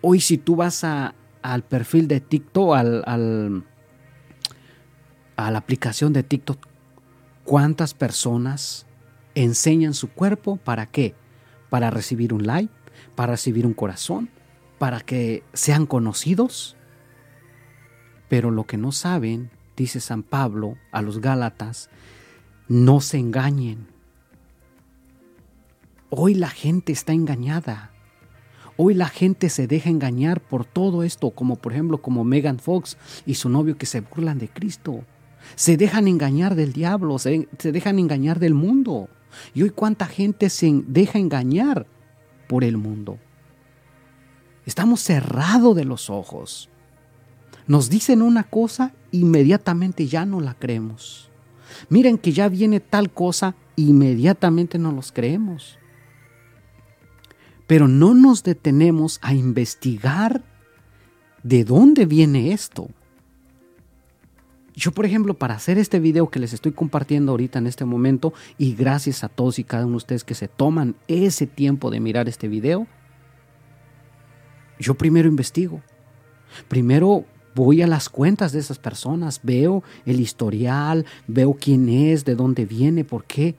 Hoy 0.02 0.20
si 0.20 0.38
tú 0.38 0.56
vas 0.56 0.84
al 0.84 1.64
perfil 1.64 2.08
de 2.08 2.20
TikTok, 2.20 2.76
al, 2.76 3.64
a 5.36 5.52
la 5.52 5.58
aplicación 5.58 6.14
de 6.14 6.24
TikTok, 6.24 6.73
¿cuántas 7.44 7.94
personas 7.94 8.86
enseñan 9.36 9.94
su 9.94 10.10
cuerpo 10.10 10.58
para 10.58 10.86
qué? 10.86 11.16
Para 11.70 11.90
recibir 11.90 12.34
un 12.34 12.46
like, 12.46 12.74
para 13.16 13.34
recibir 13.34 13.66
un 13.66 13.74
corazón, 13.74 14.30
para 14.80 15.00
que 15.00 15.44
sean 15.54 15.86
conocidos. 15.86 16.76
Pero 18.30 18.52
lo 18.52 18.66
que 18.66 18.78
no 18.78 18.92
saben, 18.92 19.52
dice 19.76 20.00
San 20.00 20.24
Pablo 20.24 20.78
a 20.92 21.02
los 21.02 21.20
Gálatas, 21.20 21.90
no 22.68 23.02
se 23.02 23.18
engañen. 23.18 23.88
Hoy 26.10 26.36
la 26.36 26.50
gente 26.50 26.92
está 26.92 27.14
engañada. 27.14 27.92
Hoy 28.76 28.96
la 28.96 29.08
gente 29.08 29.50
se 29.50 29.68
deja 29.68 29.90
engañar 29.90 30.42
por 30.42 30.66
todo 30.66 31.04
esto, 31.04 31.30
como 31.32 31.58
por 31.58 31.74
ejemplo 31.74 32.02
como 32.02 32.24
Megan 32.24 32.58
Fox 32.60 32.98
y 33.26 33.36
su 33.36 33.50
novio 33.50 33.78
que 33.78 33.86
se 33.86 34.02
burlan 34.02 34.40
de 34.40 34.50
Cristo. 34.50 35.04
Se 35.56 35.78
dejan 35.78 36.08
engañar 36.08 36.56
del 36.56 36.74
diablo, 36.74 37.20
se, 37.20 37.48
se 37.60 37.72
dejan 37.72 38.00
engañar 38.00 38.40
del 38.40 38.54
mundo. 38.54 39.10
Y 39.54 39.64
hoy 39.64 39.70
cuánta 39.70 40.06
gente 40.06 40.50
se 40.50 40.84
deja 40.88 41.20
engañar 41.20 41.88
por 42.48 42.64
el 42.64 42.78
mundo. 42.78 43.18
Estamos 44.66 45.02
cerrados 45.02 45.76
de 45.76 45.86
los 45.86 46.10
ojos. 46.10 46.70
Nos 47.68 47.90
dicen 47.90 48.22
una 48.22 48.44
cosa, 48.44 48.94
inmediatamente 49.12 50.08
ya 50.08 50.26
no 50.26 50.42
la 50.42 50.54
creemos. 50.54 51.30
Miren 51.90 52.18
que 52.18 52.32
ya 52.32 52.50
viene 52.50 52.80
tal 52.80 53.12
cosa, 53.12 53.56
inmediatamente 53.76 54.78
no 54.78 54.92
los 54.92 55.12
creemos. 55.12 55.78
Pero 57.68 57.88
no 57.88 58.14
nos 58.14 58.44
detenemos 58.44 59.20
a 59.22 59.34
investigar 59.34 60.44
de 61.44 61.64
dónde 61.64 62.06
viene 62.06 62.54
esto. 62.54 62.90
Yo, 64.76 64.92
por 64.92 65.06
ejemplo, 65.06 65.36
para 65.36 65.56
hacer 65.56 65.78
este 65.78 66.00
video 66.00 66.30
que 66.30 66.40
les 66.40 66.54
estoy 66.54 66.72
compartiendo 66.72 67.32
ahorita 67.32 67.60
en 67.60 67.68
este 67.68 67.86
momento, 67.86 68.34
y 68.58 68.74
gracias 68.74 69.24
a 69.24 69.30
todos 69.30 69.60
y 69.60 69.64
cada 69.64 69.86
uno 69.86 69.94
de 69.94 69.98
ustedes 69.98 70.24
que 70.24 70.34
se 70.34 70.48
toman 70.48 70.96
ese 71.08 71.46
tiempo 71.46 71.92
de 71.92 72.00
mirar 72.00 72.28
este 72.28 72.48
video, 72.48 72.88
yo 74.80 74.96
primero 74.96 75.28
investigo. 75.28 75.82
Primero 76.68 77.26
voy 77.56 77.84
a 77.84 77.88
las 77.88 78.10
cuentas 78.10 78.52
de 78.52 78.60
esas 78.60 78.80
personas, 78.80 79.40
veo 79.44 79.84
el 80.06 80.20
historial, 80.20 81.06
veo 81.28 81.54
quién 81.54 81.88
es, 81.90 82.26
de 82.26 82.36
dónde 82.36 82.66
viene, 82.66 83.04
por 83.04 83.26
qué. 83.26 83.56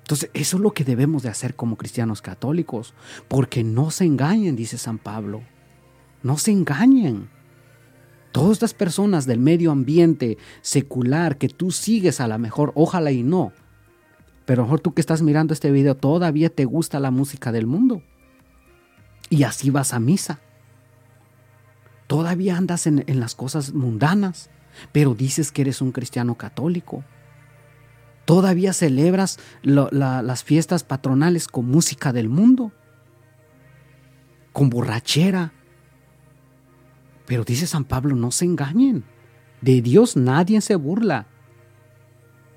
Entonces, 0.00 0.28
eso 0.34 0.56
es 0.56 0.62
lo 0.62 0.72
que 0.72 0.84
debemos 0.84 1.22
de 1.22 1.30
hacer 1.30 1.54
como 1.54 1.76
cristianos 1.76 2.20
católicos, 2.20 2.94
porque 3.28 3.64
no 3.64 3.90
se 3.90 4.04
engañen, 4.04 4.56
dice 4.56 4.76
San 4.76 4.98
Pablo. 4.98 5.42
No 6.22 6.36
se 6.36 6.50
engañen. 6.50 7.30
Todas 8.34 8.54
estas 8.54 8.74
personas 8.74 9.26
del 9.26 9.38
medio 9.38 9.70
ambiente 9.70 10.38
secular 10.60 11.38
que 11.38 11.48
tú 11.48 11.70
sigues 11.70 12.20
a 12.20 12.26
la 12.26 12.36
mejor, 12.36 12.72
ojalá 12.74 13.12
y 13.12 13.22
no, 13.22 13.52
pero 14.44 14.64
mejor 14.64 14.80
tú 14.80 14.92
que 14.92 15.00
estás 15.00 15.22
mirando 15.22 15.54
este 15.54 15.70
video 15.70 15.96
todavía 15.96 16.50
te 16.50 16.64
gusta 16.64 16.98
la 16.98 17.12
música 17.12 17.52
del 17.52 17.68
mundo. 17.68 18.02
Y 19.30 19.44
así 19.44 19.70
vas 19.70 19.94
a 19.94 20.00
misa. 20.00 20.40
Todavía 22.08 22.56
andas 22.56 22.88
en, 22.88 23.04
las 23.06 23.36
cosas 23.36 23.72
mundanas, 23.72 24.50
pero 24.90 25.14
dices 25.14 25.52
que 25.52 25.62
eres 25.62 25.80
un 25.80 25.92
cristiano 25.92 26.34
católico. 26.34 27.04
Todavía 28.24 28.72
celebras 28.72 29.38
las 29.62 30.42
fiestas 30.42 30.82
patronales 30.82 31.46
con 31.46 31.66
música 31.66 32.12
del 32.12 32.28
mundo, 32.28 32.72
con 34.52 34.70
borrachera. 34.70 35.52
Pero 37.26 37.44
dice 37.44 37.66
San 37.66 37.84
Pablo, 37.84 38.16
no 38.16 38.30
se 38.30 38.44
engañen. 38.44 39.04
De 39.60 39.80
Dios 39.80 40.16
nadie 40.16 40.60
se 40.60 40.76
burla. 40.76 41.26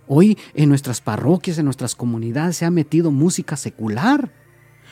Hoy 0.08 0.38
en 0.54 0.70
nuestras 0.70 1.02
parroquias, 1.02 1.58
en 1.58 1.66
nuestras 1.66 1.96
comunidades 1.96 2.58
se 2.58 2.66
ha 2.66 2.72
metido 2.72 3.12
música 3.12 3.56
secular 3.58 4.32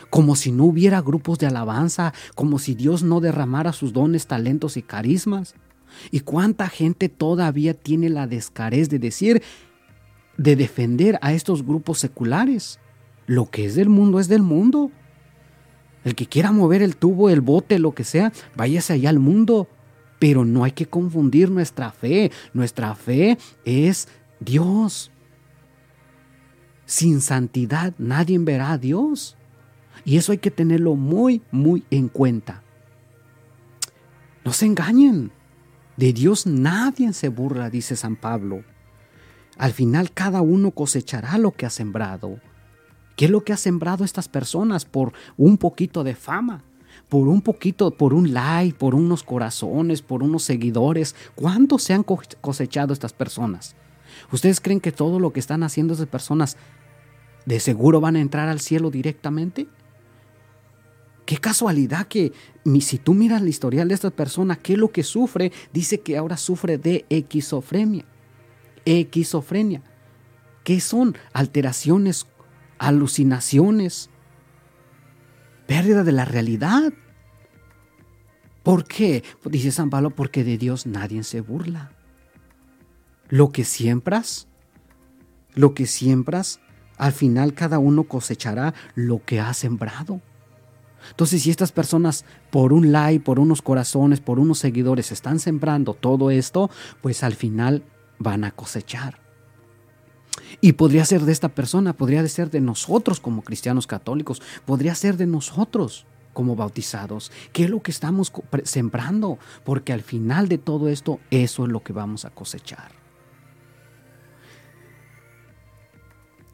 como 0.09 0.35
si 0.35 0.51
no 0.51 0.65
hubiera 0.65 1.01
grupos 1.01 1.39
de 1.39 1.47
alabanza, 1.47 2.13
como 2.35 2.59
si 2.59 2.75
Dios 2.75 3.03
no 3.03 3.21
derramara 3.21 3.73
sus 3.73 3.93
dones, 3.93 4.27
talentos 4.27 4.77
y 4.77 4.81
carismas. 4.81 5.55
¿Y 6.11 6.21
cuánta 6.21 6.67
gente 6.67 7.09
todavía 7.09 7.73
tiene 7.73 8.09
la 8.09 8.27
descarez 8.27 8.89
de 8.89 8.99
decir, 8.99 9.41
de 10.38 10.55
defender 10.55 11.17
a 11.21 11.33
estos 11.33 11.65
grupos 11.65 11.99
seculares? 11.99 12.79
Lo 13.27 13.49
que 13.49 13.65
es 13.65 13.75
del 13.75 13.89
mundo 13.89 14.19
es 14.19 14.27
del 14.27 14.41
mundo. 14.41 14.91
El 16.05 16.15
que 16.15 16.27
quiera 16.27 16.51
mover 16.51 16.81
el 16.83 16.95
tubo, 16.95 17.29
el 17.29 17.41
bote, 17.41 17.79
lo 17.79 17.93
que 17.93 18.03
sea, 18.05 18.31
váyase 18.55 18.93
allá 18.93 19.09
al 19.09 19.19
mundo. 19.19 19.67
Pero 20.19 20.45
no 20.45 20.63
hay 20.63 20.71
que 20.71 20.85
confundir 20.85 21.49
nuestra 21.49 21.91
fe. 21.91 22.31
Nuestra 22.53 22.95
fe 22.95 23.37
es 23.65 24.07
Dios. 24.39 25.11
Sin 26.85 27.19
santidad 27.21 27.95
nadie 27.97 28.37
verá 28.39 28.71
a 28.71 28.77
Dios. 28.77 29.35
Y 30.05 30.17
eso 30.17 30.31
hay 30.31 30.37
que 30.37 30.51
tenerlo 30.51 30.95
muy, 30.95 31.41
muy 31.51 31.83
en 31.89 32.07
cuenta. 32.07 32.61
No 34.45 34.53
se 34.53 34.67
engañen. 34.67 35.31
De 35.97 36.13
Dios 36.13 36.45
nadie 36.45 37.13
se 37.13 37.29
burla, 37.29 37.71
dice 37.71 37.95
San 37.95 38.15
Pablo. 38.15 38.63
Al 39.57 39.71
final 39.71 40.11
cada 40.11 40.41
uno 40.41 40.69
cosechará 40.71 41.39
lo 41.39 41.51
que 41.51 41.65
ha 41.65 41.69
sembrado. 41.71 42.39
¿Qué 43.15 43.25
es 43.25 43.32
lo 43.32 43.43
que 43.43 43.54
ha 43.54 43.58
sembrado 43.58 44.04
estas 44.04 44.28
personas 44.28 44.86
por 44.86 45.13
un 45.38 45.58
poquito 45.58 46.04
de 46.04 46.15
fama? 46.15 46.63
Por 47.10 47.28
un 47.28 47.41
poquito, 47.41 47.91
por 47.91 48.13
un 48.13 48.34
like, 48.34 48.78
por 48.78 48.95
unos 48.95 49.23
corazones, 49.23 50.01
por 50.01 50.23
unos 50.23 50.43
seguidores. 50.43 51.15
¿Cuántos 51.36 51.84
se 51.84 51.93
han 51.93 52.04
cosechado 52.04 52.93
estas 52.93 53.13
personas? 53.13 53.75
¿Ustedes 54.32 54.60
creen 54.60 54.80
que 54.80 54.91
todo 54.91 55.19
lo 55.19 55.32
que 55.32 55.39
están 55.39 55.63
haciendo 55.63 55.93
esas 55.93 56.08
personas 56.08 56.58
de 57.45 57.60
seguro 57.60 58.01
van 58.01 58.15
a 58.15 58.21
entrar 58.21 58.49
al 58.49 58.60
cielo 58.60 58.89
directamente? 58.89 59.67
Qué 61.25 61.38
casualidad 61.38 62.08
que 62.08 62.34
si 62.82 62.97
tú 62.97 63.13
miras 63.13 63.41
el 63.41 63.47
historial 63.47 63.88
de 63.88 63.95
esta 63.95 64.12
persona, 64.12 64.56
¿qué 64.56 64.73
es 64.73 64.80
lo 64.80 64.91
que 64.91 65.04
sufre? 65.04 65.51
Dice 65.73 66.01
que 66.01 66.17
ahora 66.17 66.38
sufre 66.38 66.78
de 66.78 67.06
equizofrenia. 67.10 68.06
Equizofrenia. 68.86 69.82
¿Qué 70.63 70.80
son? 70.80 71.15
Alteraciones, 71.34 72.28
alucinaciones, 72.77 74.09
pérdida 75.67 76.03
de 76.03 76.11
la 76.11 76.25
realidad. 76.25 76.93
¿Por 78.63 78.85
qué? 78.85 79.23
Dice 79.45 79.71
San 79.71 79.89
Pablo, 79.89 80.09
porque 80.11 80.43
de 80.43 80.57
Dios 80.57 80.85
nadie 80.85 81.23
se 81.23 81.41
burla. 81.41 81.91
Lo 83.29 83.51
que 83.51 83.63
siembras, 83.63 84.47
lo 85.53 85.73
que 85.73 85.85
siembras, 85.85 86.59
al 86.97 87.11
final 87.11 87.53
cada 87.53 87.79
uno 87.79 88.05
cosechará 88.05 88.73
lo 88.95 89.23
que 89.23 89.39
ha 89.39 89.53
sembrado. 89.53 90.21
Entonces, 91.09 91.43
si 91.43 91.51
estas 91.51 91.71
personas 91.71 92.25
por 92.49 92.73
un 92.73 92.91
like, 92.91 93.23
por 93.23 93.39
unos 93.39 93.61
corazones, 93.61 94.21
por 94.21 94.39
unos 94.39 94.59
seguidores 94.59 95.11
están 95.11 95.39
sembrando 95.39 95.93
todo 95.93 96.31
esto, 96.31 96.69
pues 97.01 97.23
al 97.23 97.35
final 97.35 97.83
van 98.17 98.43
a 98.43 98.51
cosechar. 98.51 99.24
Y 100.61 100.73
podría 100.73 101.05
ser 101.05 101.21
de 101.21 101.31
esta 101.31 101.49
persona, 101.49 101.93
podría 101.93 102.27
ser 102.27 102.49
de 102.49 102.61
nosotros 102.61 103.19
como 103.19 103.43
cristianos 103.43 103.87
católicos, 103.87 104.41
podría 104.65 104.95
ser 104.95 105.17
de 105.17 105.25
nosotros 105.25 106.05
como 106.33 106.55
bautizados. 106.55 107.31
¿Qué 107.53 107.63
es 107.63 107.69
lo 107.69 107.81
que 107.81 107.91
estamos 107.91 108.31
sembrando? 108.63 109.39
Porque 109.63 109.93
al 109.93 110.01
final 110.01 110.47
de 110.47 110.57
todo 110.57 110.89
esto, 110.89 111.19
eso 111.31 111.65
es 111.65 111.71
lo 111.71 111.81
que 111.83 111.93
vamos 111.93 112.25
a 112.25 112.29
cosechar. 112.29 112.91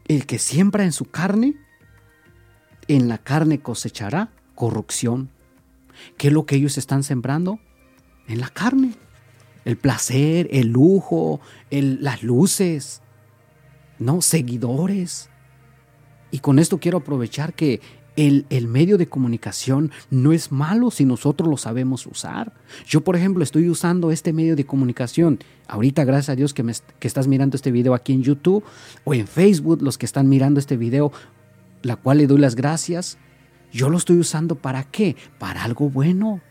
El 0.06 0.26
que 0.26 0.38
siembra 0.38 0.84
en 0.84 0.92
su 0.92 1.06
carne, 1.06 1.56
en 2.88 3.08
la 3.08 3.18
carne 3.18 3.60
cosechará 3.60 4.30
corrupción. 4.54 5.30
¿Qué 6.16 6.28
es 6.28 6.32
lo 6.32 6.46
que 6.46 6.56
ellos 6.56 6.78
están 6.78 7.02
sembrando? 7.02 7.58
En 8.28 8.40
la 8.40 8.48
carne. 8.48 8.94
El 9.64 9.76
placer, 9.76 10.48
el 10.50 10.68
lujo, 10.68 11.40
las 11.70 12.22
luces, 12.22 13.02
¿no? 14.02 14.22
Seguidores. 14.22 15.30
Y 16.30 16.38
con 16.38 16.58
esto 16.58 16.78
quiero 16.78 16.98
aprovechar 16.98 17.54
que 17.54 17.80
el, 18.16 18.46
el, 18.50 18.68
medio 18.68 18.98
de 18.98 19.08
comunicación 19.08 19.90
no 20.10 20.32
es 20.32 20.52
malo 20.52 20.90
si 20.90 21.04
nosotros 21.04 21.48
lo 21.48 21.56
sabemos 21.56 22.06
usar. 22.06 22.52
Yo, 22.86 23.02
por 23.02 23.16
ejemplo, 23.16 23.42
estoy 23.42 23.68
usando 23.70 24.10
este 24.10 24.32
medio 24.32 24.54
de 24.54 24.66
comunicación. 24.66 25.38
Ahorita, 25.66 26.04
gracias 26.04 26.30
a 26.30 26.36
Dios 26.36 26.52
que, 26.52 26.62
me, 26.62 26.74
que 26.98 27.08
estás 27.08 27.26
mirando 27.26 27.56
este 27.56 27.72
video 27.72 27.94
aquí 27.94 28.12
en 28.12 28.22
YouTube 28.22 28.64
o 29.04 29.14
en 29.14 29.26
Facebook, 29.26 29.82
los 29.82 29.96
que 29.96 30.06
están 30.06 30.28
mirando 30.28 30.60
este 30.60 30.76
video, 30.76 31.12
la 31.82 31.96
cual 31.96 32.18
le 32.18 32.26
doy 32.26 32.38
las 32.38 32.54
gracias. 32.54 33.18
Yo 33.72 33.88
lo 33.88 33.96
estoy 33.96 34.18
usando 34.18 34.56
para 34.56 34.84
qué? 34.84 35.16
Para 35.38 35.64
algo 35.64 35.88
bueno 35.88 36.42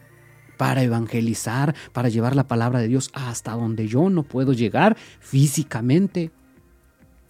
para 0.57 0.83
evangelizar, 0.83 1.73
para 1.91 2.09
llevar 2.09 2.35
la 2.35 2.47
palabra 2.47 2.81
de 2.81 2.87
Dios 2.87 3.09
hasta 3.15 3.53
donde 3.53 3.87
yo 3.87 4.11
no 4.11 4.21
puedo 4.21 4.53
llegar 4.53 4.95
físicamente. 5.19 6.29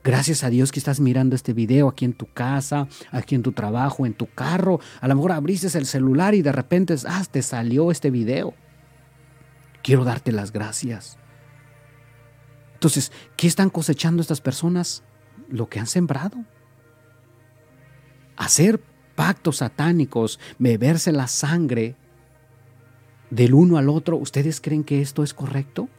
Gracias 0.03 0.43
a 0.43 0.49
Dios 0.49 0.71
que 0.71 0.79
estás 0.79 0.99
mirando 0.99 1.35
este 1.35 1.53
video 1.53 1.87
aquí 1.87 2.05
en 2.05 2.13
tu 2.13 2.25
casa, 2.25 2.87
aquí 3.11 3.35
en 3.35 3.43
tu 3.43 3.51
trabajo, 3.51 4.05
en 4.05 4.13
tu 4.13 4.25
carro. 4.25 4.79
A 4.99 5.07
lo 5.07 5.15
mejor 5.15 5.31
abriste 5.31 5.77
el 5.77 5.85
celular 5.85 6.33
y 6.33 6.41
de 6.41 6.51
repente, 6.51 6.95
ah, 7.07 7.23
te 7.29 7.43
salió 7.43 7.91
este 7.91 8.09
video. 8.09 8.55
Quiero 9.83 10.03
darte 10.03 10.31
las 10.31 10.51
gracias. 10.51 11.17
Entonces, 12.73 13.11
¿qué 13.37 13.47
están 13.47 13.69
cosechando 13.69 14.21
estas 14.21 14.41
personas? 14.41 15.03
Lo 15.49 15.69
que 15.69 15.79
han 15.79 15.87
sembrado. 15.87 16.37
Hacer 18.37 18.81
pactos 19.15 19.57
satánicos, 19.57 20.39
beberse 20.57 21.11
la 21.11 21.27
sangre 21.27 21.95
del 23.29 23.53
uno 23.53 23.77
al 23.77 23.87
otro, 23.87 24.17
¿ustedes 24.17 24.61
creen 24.61 24.83
que 24.83 25.01
esto 25.01 25.21
es 25.21 25.35
correcto? 25.35 25.89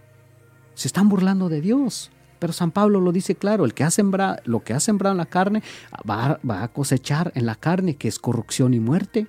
Se 0.74 0.88
están 0.88 1.08
burlando 1.08 1.48
de 1.48 1.60
Dios. 1.60 2.10
Pero 2.42 2.52
San 2.52 2.72
Pablo 2.72 3.00
lo 3.00 3.12
dice 3.12 3.36
claro, 3.36 3.64
el 3.64 3.72
que 3.72 3.84
ha 3.84 3.90
sembrado, 3.92 4.38
lo 4.46 4.64
que 4.64 4.74
ha 4.74 4.80
sembrado 4.80 5.12
en 5.12 5.18
la 5.18 5.26
carne 5.26 5.62
va, 6.10 6.40
a 6.60 6.68
cosechar 6.72 7.30
en 7.36 7.46
la 7.46 7.54
carne, 7.54 7.94
que 7.94 8.08
es 8.08 8.18
corrupción 8.18 8.74
y 8.74 8.80
muerte. 8.80 9.28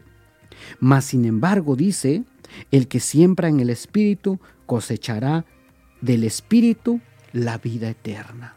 Mas 0.80 1.06
sin 1.06 1.26
embargo 1.26 1.76
dice, 1.76 2.24
el 2.72 2.88
que 2.88 3.00
siembra 3.00 3.50
en 3.50 3.60
el 3.60 3.70
Espíritu 3.70 4.40
cosechará 4.66 5.46
del 6.02 6.24
Espíritu 6.24 7.02
la 7.34 7.60
vida 7.60 7.88
eterna. 7.88 8.56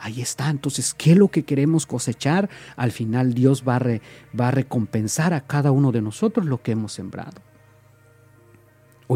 Ahí 0.00 0.20
está, 0.20 0.50
entonces, 0.50 0.92
¿qué 0.92 1.12
es 1.12 1.16
lo 1.16 1.28
que 1.28 1.44
queremos 1.44 1.86
cosechar? 1.86 2.50
Al 2.74 2.90
final 2.90 3.34
Dios 3.34 3.62
va 3.62 3.78
va 3.78 4.48
a 4.48 4.50
recompensar 4.50 5.34
a 5.34 5.42
cada 5.42 5.70
uno 5.70 5.92
de 5.92 6.02
nosotros 6.02 6.46
lo 6.46 6.60
que 6.60 6.72
hemos 6.72 6.94
sembrado. 6.94 7.53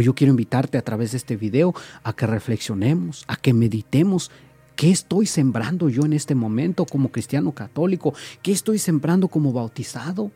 Yo 0.01 0.15
quiero 0.15 0.33
invitarte 0.33 0.79
a 0.79 0.83
través 0.83 1.13
de 1.13 1.19
este 1.19 1.37
video 1.37 1.75
a 2.03 2.13
que 2.13 2.27
reflexionemos, 2.27 3.25
a 3.29 3.37
que 3.37 3.53
meditemos 3.53 4.31
¿Qué 4.79 4.93
estoy 4.93 5.27
sembrando 5.27 5.89
yo 5.89 6.05
en 6.05 6.13
este 6.13 6.37
momento 6.37 6.87
como 6.87 7.11
cristiano 7.11 7.51
católico? 7.51 8.15
¿Qué 8.43 8.53
estoy 8.53 8.79
sembrando 8.79 9.27
como 9.27 9.53
bautizado? 9.53 10.31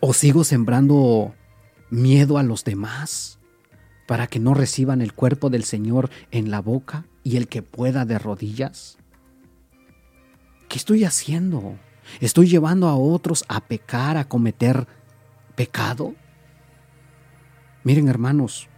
¿O 0.00 0.12
sigo 0.12 0.42
sembrando 0.42 1.36
miedo 1.88 2.36
a 2.36 2.42
los 2.42 2.64
demás 2.64 3.38
para 4.08 4.26
que 4.26 4.40
no 4.40 4.54
reciban 4.54 5.00
el 5.00 5.12
cuerpo 5.12 5.50
del 5.50 5.62
Señor 5.62 6.10
en 6.32 6.50
la 6.50 6.60
boca 6.60 7.04
y 7.22 7.36
el 7.36 7.46
que 7.46 7.62
pueda 7.62 8.04
de 8.04 8.18
rodillas? 8.18 8.98
¿Qué 10.68 10.78
estoy 10.78 11.04
haciendo? 11.04 11.76
¿Estoy 12.18 12.48
llevando 12.48 12.88
a 12.88 12.96
otros 12.96 13.44
a 13.46 13.60
pecar, 13.68 14.16
a 14.16 14.26
cometer 14.26 14.88
pecado? 15.58 16.14
Miren 17.82 18.06
hermanos, 18.06 18.68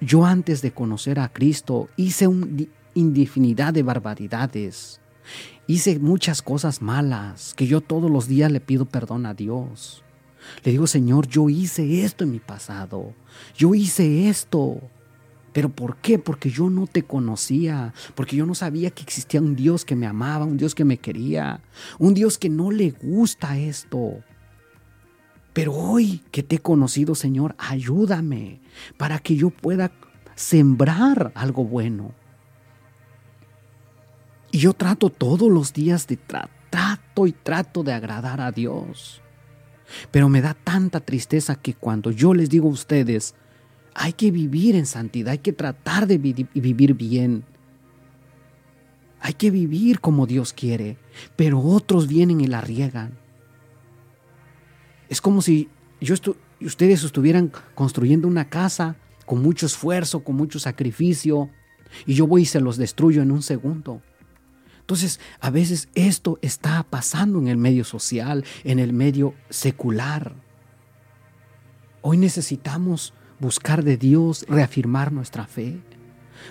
yo 0.00 0.24
antes 0.24 0.62
de 0.62 0.72
conocer 0.72 1.20
a 1.20 1.30
Cristo 1.30 1.90
hice 1.96 2.26
una 2.28 2.64
infinidad 2.94 3.74
de 3.74 3.82
barbaridades. 3.82 5.02
Hice 5.66 5.98
muchas 5.98 6.40
cosas 6.40 6.80
malas 6.80 7.52
que 7.52 7.66
yo 7.66 7.82
todos 7.82 8.10
los 8.10 8.26
días 8.26 8.50
le 8.50 8.60
pido 8.60 8.86
perdón 8.86 9.26
a 9.26 9.34
Dios. 9.34 10.02
Le 10.64 10.72
digo, 10.72 10.86
Señor, 10.86 11.28
yo 11.28 11.50
hice 11.50 12.04
esto 12.04 12.24
en 12.24 12.30
mi 12.30 12.38
pasado. 12.38 13.12
Yo 13.54 13.74
hice 13.74 14.30
esto. 14.30 14.80
¿Pero 15.52 15.68
por 15.68 15.96
qué? 15.96 16.18
Porque 16.18 16.48
yo 16.48 16.70
no 16.70 16.86
te 16.86 17.02
conocía, 17.02 17.92
porque 18.14 18.36
yo 18.36 18.46
no 18.46 18.54
sabía 18.54 18.90
que 18.90 19.02
existía 19.02 19.42
un 19.42 19.56
Dios 19.56 19.84
que 19.84 19.94
me 19.94 20.06
amaba, 20.06 20.46
un 20.46 20.56
Dios 20.56 20.74
que 20.74 20.86
me 20.86 20.96
quería, 20.96 21.60
un 21.98 22.14
Dios 22.14 22.38
que 22.38 22.48
no 22.48 22.70
le 22.70 22.92
gusta 22.92 23.58
esto. 23.58 24.22
Pero 25.52 25.72
hoy 25.72 26.22
que 26.30 26.42
te 26.42 26.56
he 26.56 26.58
conocido, 26.60 27.14
Señor, 27.14 27.54
ayúdame 27.58 28.60
para 28.96 29.18
que 29.18 29.36
yo 29.36 29.50
pueda 29.50 29.90
sembrar 30.34 31.32
algo 31.34 31.64
bueno. 31.64 32.14
Y 34.52 34.58
yo 34.58 34.72
trato 34.72 35.10
todos 35.10 35.50
los 35.50 35.72
días 35.72 36.06
de 36.06 36.16
trato 36.16 37.26
y 37.26 37.32
trato 37.32 37.82
de 37.82 37.92
agradar 37.92 38.40
a 38.40 38.52
Dios. 38.52 39.20
Pero 40.10 40.28
me 40.28 40.40
da 40.40 40.54
tanta 40.54 41.00
tristeza 41.00 41.56
que 41.56 41.74
cuando 41.74 42.10
yo 42.10 42.32
les 42.34 42.48
digo 42.48 42.68
a 42.68 42.72
ustedes, 42.72 43.34
hay 43.94 44.12
que 44.12 44.30
vivir 44.30 44.76
en 44.76 44.86
santidad, 44.86 45.32
hay 45.32 45.38
que 45.38 45.52
tratar 45.52 46.06
de 46.06 46.18
vivir 46.18 46.94
bien. 46.94 47.44
Hay 49.20 49.34
que 49.34 49.50
vivir 49.50 50.00
como 50.00 50.26
Dios 50.26 50.52
quiere, 50.52 50.96
pero 51.36 51.60
otros 51.60 52.08
vienen 52.08 52.40
y 52.40 52.46
la 52.46 52.60
riegan. 52.60 53.18
Es 55.10 55.20
como 55.20 55.42
si 55.42 55.68
yo 56.00 56.14
ustedes 56.62 57.04
estuvieran 57.04 57.52
construyendo 57.74 58.28
una 58.28 58.48
casa 58.48 58.96
con 59.26 59.42
mucho 59.42 59.66
esfuerzo, 59.66 60.24
con 60.24 60.36
mucho 60.36 60.58
sacrificio, 60.58 61.50
y 62.06 62.14
yo 62.14 62.26
voy 62.26 62.42
y 62.42 62.46
se 62.46 62.60
los 62.60 62.76
destruyo 62.76 63.20
en 63.20 63.32
un 63.32 63.42
segundo. 63.42 64.00
Entonces, 64.78 65.20
a 65.40 65.50
veces 65.50 65.88
esto 65.94 66.38
está 66.42 66.84
pasando 66.88 67.38
en 67.40 67.48
el 67.48 67.56
medio 67.56 67.84
social, 67.84 68.44
en 68.64 68.78
el 68.78 68.92
medio 68.92 69.34
secular. 69.50 70.32
Hoy 72.02 72.16
necesitamos 72.16 73.12
buscar 73.40 73.82
de 73.82 73.96
Dios, 73.96 74.46
reafirmar 74.48 75.12
nuestra 75.12 75.46
fe, 75.46 75.80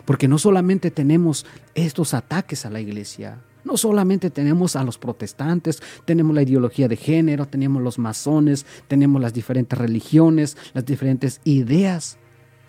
porque 0.06 0.28
no 0.28 0.38
solamente 0.38 0.92
tenemos 0.92 1.46
estos 1.76 2.14
ataques 2.14 2.66
a 2.66 2.70
la 2.70 2.82
iglesia, 2.82 3.42
no 3.64 3.78
solamente 3.78 4.30
tenemos 4.30 4.76
a 4.76 4.84
los 4.84 4.98
protestantes, 4.98 5.82
tenemos 6.06 6.34
la 6.36 6.44
ideología 6.44 6.88
de 6.88 6.96
género, 6.96 7.48
tenemos 7.48 7.82
los 7.82 8.00
masones, 8.00 8.66
tenemos 8.88 9.22
las 9.22 9.34
diferentes 9.34 9.78
religiones, 9.78 10.58
las 10.74 10.86
diferentes 10.86 11.42
ideas 11.44 12.18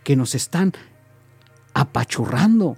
que 0.04 0.16
nos 0.16 0.34
están 0.34 0.72
apachurrando. 1.74 2.76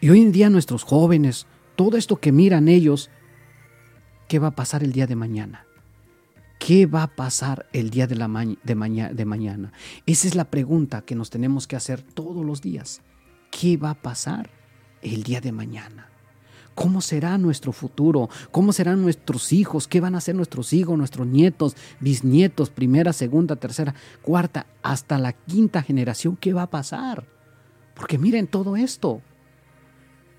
Y 0.00 0.10
hoy 0.10 0.22
en 0.22 0.32
día 0.32 0.50
nuestros 0.50 0.82
jóvenes, 0.82 1.46
todo 1.76 1.96
esto 1.96 2.16
que 2.16 2.32
miran 2.32 2.68
ellos, 2.68 3.10
¿qué 4.28 4.38
va 4.38 4.48
a 4.48 4.54
pasar 4.54 4.82
el 4.82 4.92
día 4.92 5.06
de 5.06 5.16
mañana? 5.16 5.66
¿Qué 6.58 6.86
va 6.86 7.02
a 7.02 7.14
pasar 7.14 7.66
el 7.72 7.90
día 7.90 8.06
de, 8.06 8.14
de 8.14 9.24
mañana? 9.24 9.72
Esa 10.06 10.28
es 10.28 10.34
la 10.34 10.44
pregunta 10.44 11.02
que 11.02 11.16
nos 11.16 11.28
tenemos 11.28 11.66
que 11.66 11.76
hacer 11.76 12.02
todos 12.02 12.44
los 12.44 12.62
días. 12.62 13.02
¿Qué 13.50 13.76
va 13.76 13.90
a 13.90 14.00
pasar 14.00 14.48
el 15.02 15.24
día 15.24 15.40
de 15.40 15.50
mañana? 15.50 16.11
¿Cómo 16.74 17.00
será 17.00 17.36
nuestro 17.38 17.72
futuro? 17.72 18.28
¿Cómo 18.50 18.72
serán 18.72 19.02
nuestros 19.02 19.52
hijos? 19.52 19.86
¿Qué 19.88 20.00
van 20.00 20.14
a 20.14 20.20
ser 20.20 20.34
nuestros 20.34 20.72
hijos, 20.72 20.96
nuestros 20.96 21.26
nietos, 21.26 21.76
bisnietos, 22.00 22.70
primera, 22.70 23.12
segunda, 23.12 23.56
tercera, 23.56 23.94
cuarta, 24.22 24.66
hasta 24.82 25.18
la 25.18 25.32
quinta 25.32 25.82
generación? 25.82 26.36
¿Qué 26.36 26.52
va 26.52 26.62
a 26.62 26.70
pasar? 26.70 27.24
Porque 27.94 28.18
miren 28.18 28.46
todo 28.46 28.76
esto. 28.76 29.20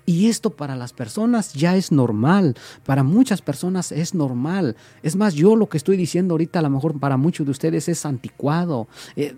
Y 0.06 0.26
esto 0.26 0.50
para 0.50 0.76
las 0.76 0.92
personas 0.92 1.54
ya 1.54 1.76
es 1.76 1.90
normal, 1.90 2.56
para 2.84 3.02
muchas 3.02 3.40
personas 3.40 3.90
es 3.90 4.14
normal. 4.14 4.76
Es 5.02 5.16
más, 5.16 5.34
yo 5.34 5.56
lo 5.56 5.68
que 5.68 5.78
estoy 5.78 5.96
diciendo 5.96 6.34
ahorita 6.34 6.58
a 6.58 6.62
lo 6.62 6.68
mejor 6.68 7.00
para 7.00 7.16
muchos 7.16 7.46
de 7.46 7.52
ustedes 7.52 7.88
es 7.88 8.04
anticuado. 8.04 8.86
Eh, 9.16 9.34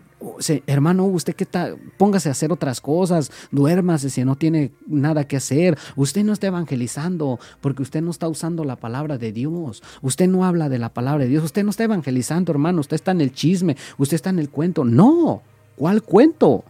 hermano, 0.67 1.05
usted 1.05 1.35
que 1.35 1.45
está, 1.45 1.75
póngase 1.97 2.29
a 2.29 2.33
hacer 2.33 2.53
otras 2.53 2.81
cosas, 2.81 3.31
duérmase 3.51 4.11
si 4.11 4.25
no 4.25 4.37
tiene 4.37 4.73
nada 4.87 5.27
que 5.27 5.37
hacer. 5.37 5.79
Usted 5.97 6.25
no 6.25 6.33
está 6.33 6.49
evangelizando 6.49 7.39
porque 7.61 7.83
usted 7.83 8.03
no 8.03 8.11
está 8.11 8.29
usando 8.29 8.65
la 8.65 8.77
palabra 8.77 9.19
de 9.19 9.33
Dios. 9.33 9.83
Usted 10.03 10.29
no 10.29 10.45
habla 10.45 10.69
de 10.69 10.79
la 10.79 10.93
palabra 10.93 11.25
de 11.25 11.31
Dios. 11.31 11.45
Usted 11.45 11.65
no 11.65 11.71
está 11.71 11.85
evangelizando, 11.85 12.53
hermano. 12.53 12.81
Usted 12.81 12.97
está 12.97 13.11
en 13.11 13.21
el 13.21 13.33
chisme, 13.33 13.77
usted 13.99 14.15
está 14.15 14.31
en 14.31 14.39
el 14.39 14.51
cuento. 14.51 14.85
No, 14.85 15.43
¿cuál 15.77 16.03
cuento? 16.03 16.65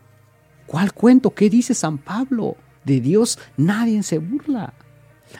¿Cuál 0.67 0.93
cuento? 0.93 1.31
¿Qué 1.31 1.49
dice 1.49 1.75
San 1.75 1.99
Pablo? 1.99 2.57
De 2.85 3.01
Dios 3.01 3.39
nadie 3.57 4.03
se 4.03 4.19
burla. 4.19 4.75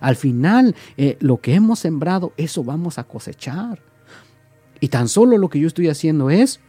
Al 0.01 0.17
final, 0.17 0.75
eh, 0.97 1.17
lo 1.21 1.41
que 1.41 1.55
hemos 1.55 1.79
sembrado, 1.79 2.33
eso 2.37 2.65
vamos 2.65 2.99
a 2.99 3.05
cosechar. 3.05 3.81
Y 4.81 4.89
tan 4.89 5.09
solo 5.09 5.39
lo 5.39 5.49
que 5.49 5.61
yo 5.61 5.69
estoy 5.69 5.89
haciendo 5.89 6.29
es 6.29 6.61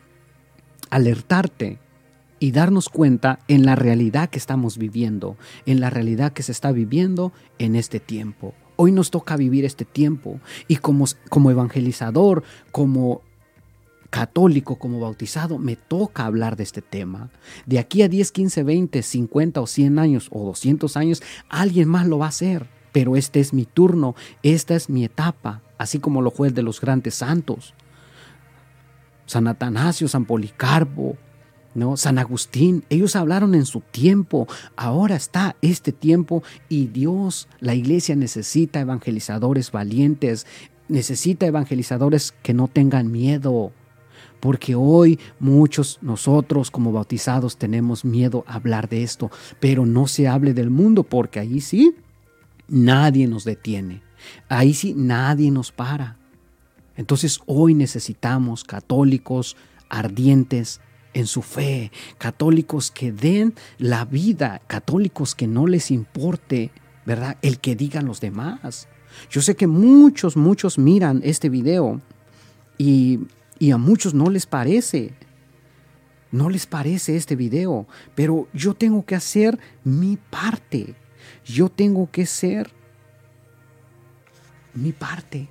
alertarte 0.89 1.79
y 2.39 2.51
darnos 2.51 2.89
cuenta 2.89 3.39
en 3.47 3.65
la 3.65 3.75
realidad 3.75 4.29
que 4.29 4.37
estamos 4.37 4.77
viviendo, 4.77 5.37
en 5.65 5.79
la 5.79 5.89
realidad 5.89 6.33
que 6.33 6.43
se 6.43 6.51
está 6.51 6.71
viviendo 6.71 7.33
en 7.57 7.75
este 7.75 7.99
tiempo. 7.99 8.53
Hoy 8.75 8.91
nos 8.91 9.09
toca 9.09 9.37
vivir 9.37 9.65
este 9.65 9.85
tiempo 9.85 10.39
y 10.67 10.75
como, 10.77 11.05
como 11.29 11.49
evangelizador, 11.49 12.43
como 12.71 13.21
católico, 14.09 14.77
como 14.77 14.99
bautizado, 14.99 15.57
me 15.57 15.75
toca 15.75 16.25
hablar 16.25 16.55
de 16.55 16.63
este 16.63 16.81
tema. 16.81 17.29
De 17.65 17.79
aquí 17.79 18.03
a 18.03 18.07
10, 18.07 18.31
15, 18.31 18.63
20, 18.63 19.01
50 19.01 19.61
o 19.61 19.67
100 19.67 19.99
años 19.99 20.27
o 20.31 20.45
200 20.45 20.95
años, 20.95 21.23
alguien 21.49 21.89
más 21.89 22.07
lo 22.07 22.19
va 22.19 22.25
a 22.25 22.29
hacer. 22.29 22.67
Pero 22.91 23.15
este 23.15 23.39
es 23.39 23.53
mi 23.53 23.65
turno, 23.65 24.15
esta 24.43 24.75
es 24.75 24.89
mi 24.89 25.03
etapa, 25.03 25.61
así 25.77 25.99
como 25.99 26.21
lo 26.21 26.31
fue 26.31 26.47
el 26.47 26.53
de 26.53 26.63
los 26.63 26.79
grandes 26.81 27.15
santos. 27.15 27.73
San 29.27 29.47
Atanasio, 29.47 30.07
San 30.07 30.25
Policarpo, 30.25 31.15
¿no? 31.75 31.95
San 31.95 32.17
Agustín, 32.17 32.83
ellos 32.89 33.15
hablaron 33.15 33.53
en 33.53 33.67
su 33.67 33.81
tiempo, 33.81 34.47
ahora 34.75 35.15
está 35.15 35.55
este 35.61 35.91
tiempo 35.91 36.41
y 36.69 36.87
Dios, 36.87 37.47
la 37.59 37.75
iglesia 37.75 38.15
necesita 38.15 38.79
evangelizadores 38.79 39.71
valientes, 39.71 40.47
necesita 40.87 41.45
evangelizadores 41.45 42.33
que 42.41 42.55
no 42.55 42.67
tengan 42.67 43.11
miedo, 43.11 43.71
porque 44.39 44.73
hoy 44.73 45.19
muchos 45.39 45.99
nosotros 46.01 46.71
como 46.71 46.91
bautizados 46.91 47.57
tenemos 47.57 48.05
miedo 48.05 48.43
a 48.47 48.55
hablar 48.55 48.89
de 48.89 49.03
esto, 49.03 49.29
pero 49.59 49.85
no 49.85 50.07
se 50.07 50.27
hable 50.27 50.53
del 50.55 50.71
mundo 50.71 51.03
porque 51.03 51.39
ahí 51.39 51.61
sí 51.61 51.93
nadie 52.67 53.27
nos 53.27 53.43
detiene, 53.43 54.01
ahí 54.49 54.73
sí 54.73 54.95
nadie 54.95 55.51
nos 55.51 55.71
para. 55.71 56.17
Entonces 56.97 57.39
hoy 57.45 57.73
necesitamos 57.73 58.63
católicos 58.63 59.55
ardientes 59.89 60.81
en 61.13 61.25
su 61.25 61.41
fe, 61.41 61.91
católicos 62.17 62.91
que 62.91 63.11
den 63.11 63.55
la 63.77 64.05
vida, 64.05 64.61
católicos 64.67 65.33
que 65.33 65.47
no 65.47 65.65
les 65.65 65.89
importe, 65.91 66.71
¿verdad? 67.05 67.37
El 67.41 67.59
que 67.59 67.75
digan 67.75 68.05
los 68.05 68.19
demás. 68.19 68.87
Yo 69.29 69.41
sé 69.41 69.55
que 69.55 69.67
muchos, 69.67 70.35
muchos 70.35 70.77
miran 70.77 71.21
este 71.23 71.49
video 71.49 72.01
y 72.77 73.19
y 73.59 73.71
a 73.71 73.77
muchos 73.77 74.13
no 74.13 74.29
les 74.29 74.45
parece. 74.45 75.13
No 76.31 76.49
les 76.49 76.65
parece 76.65 77.15
este 77.15 77.35
video, 77.35 77.87
pero 78.13 78.47
yo 78.53 78.73
tengo 78.73 79.05
que 79.05 79.15
hacer 79.15 79.57
mi 79.83 80.17
parte. 80.17 80.95
Yo 81.45 81.69
tengo 81.69 82.11
que 82.11 82.25
ser 82.25 82.69
mi 84.73 84.91
parte. 84.91 85.47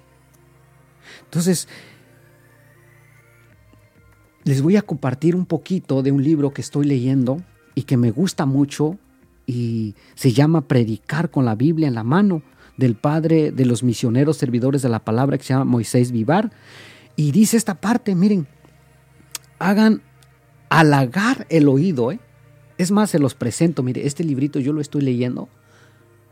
Entonces, 1.24 1.68
les 4.44 4.62
voy 4.62 4.76
a 4.76 4.82
compartir 4.82 5.34
un 5.34 5.46
poquito 5.46 6.02
de 6.02 6.12
un 6.12 6.22
libro 6.22 6.52
que 6.52 6.60
estoy 6.60 6.86
leyendo 6.86 7.42
y 7.74 7.82
que 7.82 7.96
me 7.96 8.10
gusta 8.10 8.46
mucho 8.46 8.98
y 9.46 9.94
se 10.14 10.32
llama 10.32 10.68
Predicar 10.68 11.30
con 11.30 11.44
la 11.44 11.54
Biblia 11.54 11.88
en 11.88 11.94
la 11.94 12.04
mano 12.04 12.42
del 12.76 12.94
padre 12.94 13.50
de 13.52 13.64
los 13.64 13.82
misioneros 13.82 14.36
servidores 14.36 14.82
de 14.82 14.88
la 14.88 15.04
palabra 15.04 15.38
que 15.38 15.44
se 15.44 15.52
llama 15.52 15.64
Moisés 15.64 16.12
Vivar. 16.12 16.52
Y 17.16 17.32
dice 17.32 17.56
esta 17.56 17.74
parte, 17.74 18.14
miren, 18.14 18.46
hagan 19.58 20.02
halagar 20.68 21.46
el 21.48 21.68
oído. 21.68 22.12
¿eh? 22.12 22.20
Es 22.78 22.90
más, 22.90 23.10
se 23.10 23.18
los 23.18 23.34
presento. 23.34 23.82
Mire, 23.82 24.06
este 24.06 24.24
librito 24.24 24.60
yo 24.60 24.72
lo 24.72 24.80
estoy 24.80 25.02
leyendo. 25.02 25.48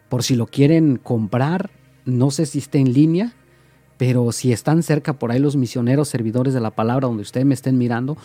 Por 0.08 0.22
si 0.22 0.36
lo 0.36 0.46
quieren 0.46 0.96
comprar, 0.96 1.70
no 2.04 2.30
sé 2.30 2.46
si 2.46 2.58
está 2.58 2.78
en 2.78 2.92
línea, 2.92 3.34
pero 3.96 4.32
si 4.32 4.52
están 4.52 4.82
cerca 4.82 5.14
por 5.14 5.30
ahí 5.30 5.38
los 5.38 5.56
misioneros 5.56 6.08
servidores 6.08 6.54
de 6.54 6.60
la 6.60 6.70
palabra 6.70 7.08
donde 7.08 7.22
ustedes 7.22 7.46
me 7.46 7.54
estén 7.54 7.78
mirando, 7.78 8.16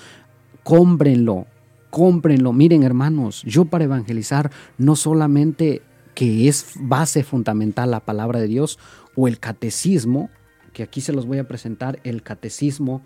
cómprenlo, 0.64 1.46
cómprenlo. 1.90 2.54
Miren, 2.54 2.84
hermanos, 2.84 3.44
yo 3.44 3.66
para 3.66 3.84
evangelizar 3.84 4.52
no 4.78 4.96
solamente 4.96 5.82
que 6.16 6.48
es 6.48 6.74
base 6.76 7.24
fundamental 7.24 7.92
la 7.92 8.02
palabra 8.02 8.40
de 8.40 8.48
Dios 8.48 8.80
o 9.16 9.28
el 9.28 9.40
catecismo, 9.40 10.30
que 10.74 10.84
aquí 10.84 11.02
se 11.02 11.14
los 11.14 11.26
voy 11.26 11.38
a 11.38 11.48
presentar, 11.48 12.00
el 12.04 12.24
catecismo, 12.24 13.02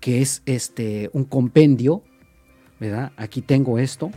que 0.00 0.22
es 0.22 0.42
este, 0.46 1.10
un 1.12 1.24
compendio, 1.24 2.02
¿verdad? 2.80 3.12
Aquí 3.16 3.42
tengo 3.42 3.78
esto, 3.78 4.10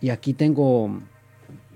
y 0.00 0.10
aquí 0.10 0.32
tengo, 0.32 1.00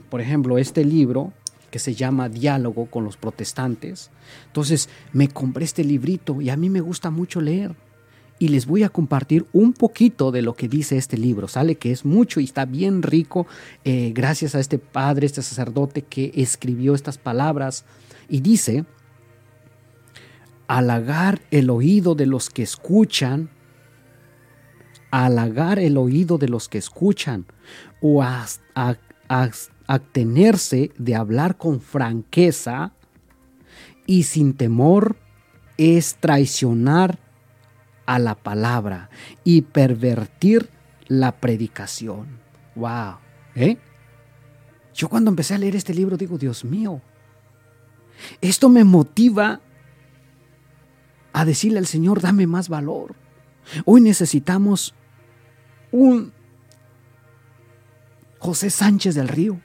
por 0.08 0.20
ejemplo, 0.20 0.58
este 0.58 0.84
libro 0.84 1.32
que 1.74 1.80
se 1.80 1.96
llama 1.96 2.28
Diálogo 2.28 2.86
con 2.86 3.02
los 3.02 3.16
protestantes. 3.16 4.12
Entonces 4.46 4.88
me 5.12 5.26
compré 5.26 5.64
este 5.64 5.82
librito 5.82 6.40
y 6.40 6.48
a 6.48 6.56
mí 6.56 6.70
me 6.70 6.80
gusta 6.80 7.10
mucho 7.10 7.40
leer. 7.40 7.74
Y 8.38 8.46
les 8.46 8.66
voy 8.66 8.84
a 8.84 8.90
compartir 8.90 9.44
un 9.52 9.72
poquito 9.72 10.30
de 10.30 10.42
lo 10.42 10.54
que 10.54 10.68
dice 10.68 10.96
este 10.96 11.18
libro. 11.18 11.48
Sale 11.48 11.74
que 11.74 11.90
es 11.90 12.04
mucho 12.04 12.38
y 12.38 12.44
está 12.44 12.64
bien 12.64 13.02
rico 13.02 13.48
eh, 13.84 14.12
gracias 14.14 14.54
a 14.54 14.60
este 14.60 14.78
padre, 14.78 15.26
este 15.26 15.42
sacerdote 15.42 16.02
que 16.02 16.30
escribió 16.36 16.94
estas 16.94 17.18
palabras. 17.18 17.84
Y 18.28 18.40
dice, 18.40 18.84
halagar 20.68 21.40
el 21.50 21.70
oído 21.70 22.14
de 22.14 22.26
los 22.26 22.50
que 22.50 22.62
escuchan, 22.62 23.50
halagar 25.10 25.80
el 25.80 25.96
oído 25.96 26.38
de 26.38 26.48
los 26.48 26.68
que 26.68 26.78
escuchan, 26.78 27.46
o 28.00 28.22
a, 28.22 28.46
abstenerse 29.86 30.92
de 30.98 31.14
hablar 31.14 31.56
con 31.56 31.80
franqueza 31.80 32.92
y 34.06 34.24
sin 34.24 34.54
temor 34.54 35.16
es 35.76 36.16
traicionar 36.16 37.18
a 38.06 38.18
la 38.18 38.34
palabra 38.34 39.10
y 39.44 39.62
pervertir 39.62 40.70
la 41.08 41.32
predicación. 41.32 42.38
¡Wow! 42.74 43.16
¿Eh? 43.54 43.78
Yo 44.94 45.08
cuando 45.08 45.30
empecé 45.30 45.54
a 45.54 45.58
leer 45.58 45.76
este 45.76 45.94
libro 45.94 46.16
digo, 46.16 46.38
Dios 46.38 46.64
mío, 46.64 47.00
esto 48.40 48.68
me 48.68 48.84
motiva 48.84 49.60
a 51.32 51.44
decirle 51.44 51.78
al 51.78 51.86
Señor, 51.86 52.20
dame 52.20 52.46
más 52.46 52.68
valor. 52.68 53.16
Hoy 53.84 54.00
necesitamos 54.00 54.94
un 55.90 56.32
José 58.38 58.70
Sánchez 58.70 59.14
del 59.14 59.28
Río. 59.28 59.60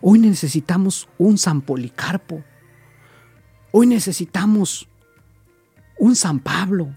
Hoy 0.00 0.18
necesitamos 0.18 1.08
un 1.18 1.38
San 1.38 1.62
Policarpo. 1.62 2.42
Hoy 3.70 3.86
necesitamos 3.86 4.88
un 5.98 6.16
San 6.16 6.40
Pablo 6.40 6.94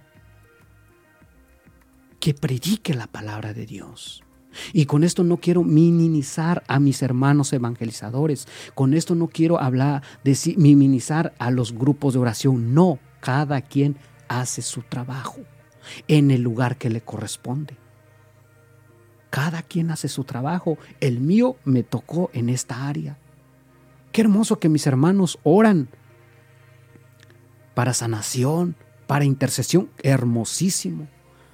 que 2.19 2.33
predique 2.33 2.93
la 2.93 3.07
palabra 3.07 3.53
de 3.53 3.65
Dios. 3.65 4.23
Y 4.73 4.85
con 4.85 5.03
esto 5.03 5.23
no 5.23 5.37
quiero 5.37 5.63
minimizar 5.63 6.63
a 6.67 6.79
mis 6.79 7.01
hermanos 7.01 7.53
evangelizadores. 7.53 8.47
Con 8.73 8.93
esto 8.93 9.15
no 9.15 9.27
quiero 9.27 9.59
hablar 9.59 10.01
de 10.23 10.37
minimizar 10.57 11.33
a 11.39 11.51
los 11.51 11.73
grupos 11.73 12.13
de 12.13 12.19
oración. 12.19 12.73
No, 12.73 12.99
cada 13.19 13.61
quien 13.61 13.97
hace 14.27 14.61
su 14.61 14.81
trabajo 14.81 15.41
en 16.07 16.31
el 16.31 16.41
lugar 16.41 16.77
que 16.77 16.89
le 16.89 17.01
corresponde. 17.01 17.77
Cada 19.35 19.63
quien 19.63 19.91
hace 19.91 20.07
su 20.07 20.23
trabajo. 20.23 20.77
El 21.01 21.19
mío 21.19 21.57
me 21.65 21.83
tocó 21.83 22.29
en 22.31 22.47
esta 22.47 22.87
área. 22.87 23.17
Qué 24.13 24.21
hermoso 24.21 24.59
que 24.59 24.69
mis 24.69 24.87
hermanos 24.87 25.39
oran 25.43 25.89
para 27.73 27.93
sanación, 27.93 28.77
para 29.07 29.25
intercesión. 29.25 29.89
Hermosísimo. 30.03 31.09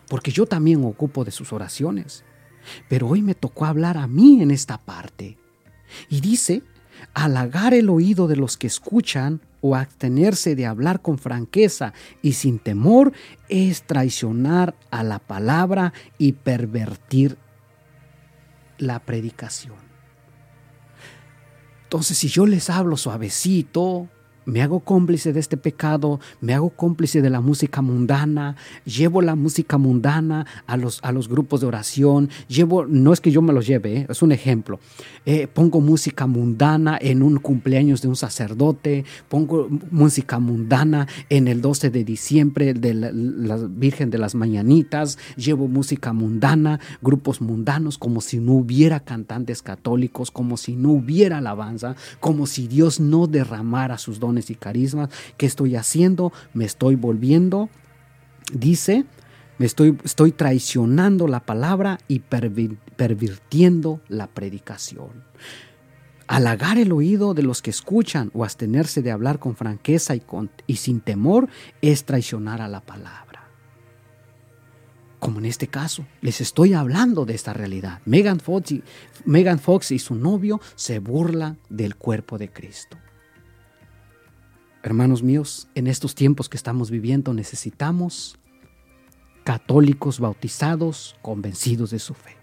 Porque 0.08 0.30
yo 0.30 0.46
también 0.46 0.86
ocupo 0.86 1.26
de 1.26 1.32
sus 1.32 1.54
oraciones. 1.54 2.24
Pero 2.88 3.08
hoy 3.08 3.24
me 3.24 3.34
tocó 3.34 3.66
hablar 3.66 3.98
a 3.98 4.06
mí 4.06 4.44
en 4.44 4.52
esta 4.52 4.78
parte. 4.78 5.40
Y 6.08 6.22
dice, 6.22 6.62
halagar 7.16 7.74
el 7.74 7.90
oído 7.90 8.28
de 8.28 8.36
los 8.36 8.58
que 8.58 8.68
escuchan 8.68 9.42
o 9.60 9.76
abstenerse 9.76 10.54
de 10.54 10.68
hablar 10.68 11.02
con 11.02 11.18
franqueza 11.18 11.94
y 12.22 12.34
sin 12.34 12.60
temor 12.60 13.12
es 13.50 13.82
traicionar 13.82 14.76
a 14.92 15.04
la 15.04 15.18
palabra 15.18 15.94
y 16.20 16.34
pervertir 16.34 17.40
la 18.82 19.00
predicación. 19.00 19.78
Entonces, 21.84 22.18
si 22.18 22.28
yo 22.28 22.46
les 22.46 22.70
hablo 22.70 22.98
suavecito, 22.98 24.10
me 24.46 24.62
hago 24.62 24.80
cómplice 24.80 25.34
de 25.34 25.40
este 25.40 25.58
pecado, 25.58 26.20
me 26.40 26.54
hago 26.54 26.70
cómplice 26.70 27.22
de 27.22 27.30
la 27.30 27.42
música 27.42 27.82
mundana, 27.82 28.56
llevo 28.86 29.22
la 29.22 29.36
música 29.36 29.78
mundana 29.78 30.46
a 30.68 30.78
los, 30.78 31.00
a 31.04 31.12
los 31.12 31.28
grupos 31.28 31.62
de 31.62 31.68
oración, 31.68 32.30
llevo, 32.48 32.86
no 32.86 33.14
es 33.14 33.22
que 33.22 33.32
yo 33.32 33.42
me 33.42 33.54
los 33.54 33.68
lleve, 33.68 33.98
¿eh? 33.98 34.08
es 34.10 34.22
un 34.22 34.32
ejemplo, 34.32 34.80
eh, 35.26 35.48
pongo 35.48 35.82
música 35.82 36.28
mundana 36.28 36.98
en 37.00 37.24
un 37.24 37.38
cumpleaños 37.38 38.02
de 38.02 38.08
un 38.08 38.16
sacerdote, 38.16 39.06
pongo 39.30 39.68
música 39.92 40.40
mundana 40.40 41.08
en 41.30 41.48
el 41.48 41.62
12 41.62 41.90
de 41.90 42.04
diciembre 42.04 42.74
de 42.74 42.94
la, 42.94 43.58
Virgen 43.70 44.10
de 44.10 44.18
las 44.18 44.36
Mañanitas, 44.36 45.18
llevo 45.36 45.68
música 45.68 46.14
mundana, 46.14 46.80
grupos 47.02 47.42
mundanos, 47.42 47.98
como 47.98 48.22
si 48.22 48.40
no 48.40 48.54
hubiera 48.54 49.02
cantantes 49.02 49.62
católicos, 49.62 50.32
como 50.32 50.58
si 50.58 50.76
no 50.76 50.92
hubiera 50.92 51.38
alabanza, 51.38 51.96
como 52.20 52.48
si 52.48 52.68
Dios 52.68 53.00
no 53.00 53.28
derramara 53.28 53.98
sus 53.98 54.20
dones 54.20 54.31
y 54.38 54.56
carismas. 54.56 55.10
¿Qué 55.38 55.46
estoy 55.46 55.76
haciendo? 55.76 56.32
Me 56.54 56.66
estoy 56.66 56.96
volviendo, 56.96 57.70
dice, 58.54 59.06
me 59.58 59.66
estoy, 59.66 59.98
estoy 60.04 60.32
traicionando 60.32 61.28
la 61.28 61.42
palabra 61.42 62.00
y 62.08 62.20
pervirtiendo 62.20 64.02
la 64.08 64.28
predicación. 64.28 65.24
Halagar 66.28 66.78
el 66.78 66.94
oído 66.94 67.34
de 67.34 67.44
los 67.44 67.62
que 67.62 67.72
escuchan 67.72 68.32
o 68.34 68.44
abstenerse 68.44 69.02
de 69.02 69.12
hablar 69.12 69.40
con 69.40 69.56
franqueza 69.56 70.16
y, 70.16 70.22
con, 70.22 70.50
y 70.66 70.78
sin 70.78 71.02
temor 71.02 71.50
es 71.82 72.06
traicionar 72.06 72.62
a 72.62 72.70
la 72.70 72.80
palabra 72.80 73.32
como 75.22 75.38
en 75.38 75.46
este 75.46 75.68
caso, 75.68 76.08
les 76.22 76.42
estoy 76.42 76.74
hablando 76.74 77.26
de 77.26 77.36
esta 77.36 77.54
realidad. 77.54 78.00
Megan 78.06 78.40
Fox, 78.40 78.72
y, 78.72 78.84
Megan 79.24 79.60
Fox 79.60 79.92
y 79.92 80.00
su 80.00 80.16
novio 80.16 80.60
se 80.74 80.98
burlan 80.98 81.60
del 81.70 81.96
cuerpo 81.96 82.40
de 82.40 82.50
Cristo. 82.50 82.98
Hermanos 84.84 85.22
míos, 85.22 85.68
en 85.76 85.86
estos 85.86 86.16
tiempos 86.16 86.50
que 86.50 86.58
estamos 86.58 86.90
viviendo 86.90 87.36
necesitamos 87.36 88.40
católicos 89.44 90.20
bautizados, 90.20 91.16
convencidos 91.22 91.92
de 91.92 92.00
su 92.00 92.16
fe. 92.16 92.36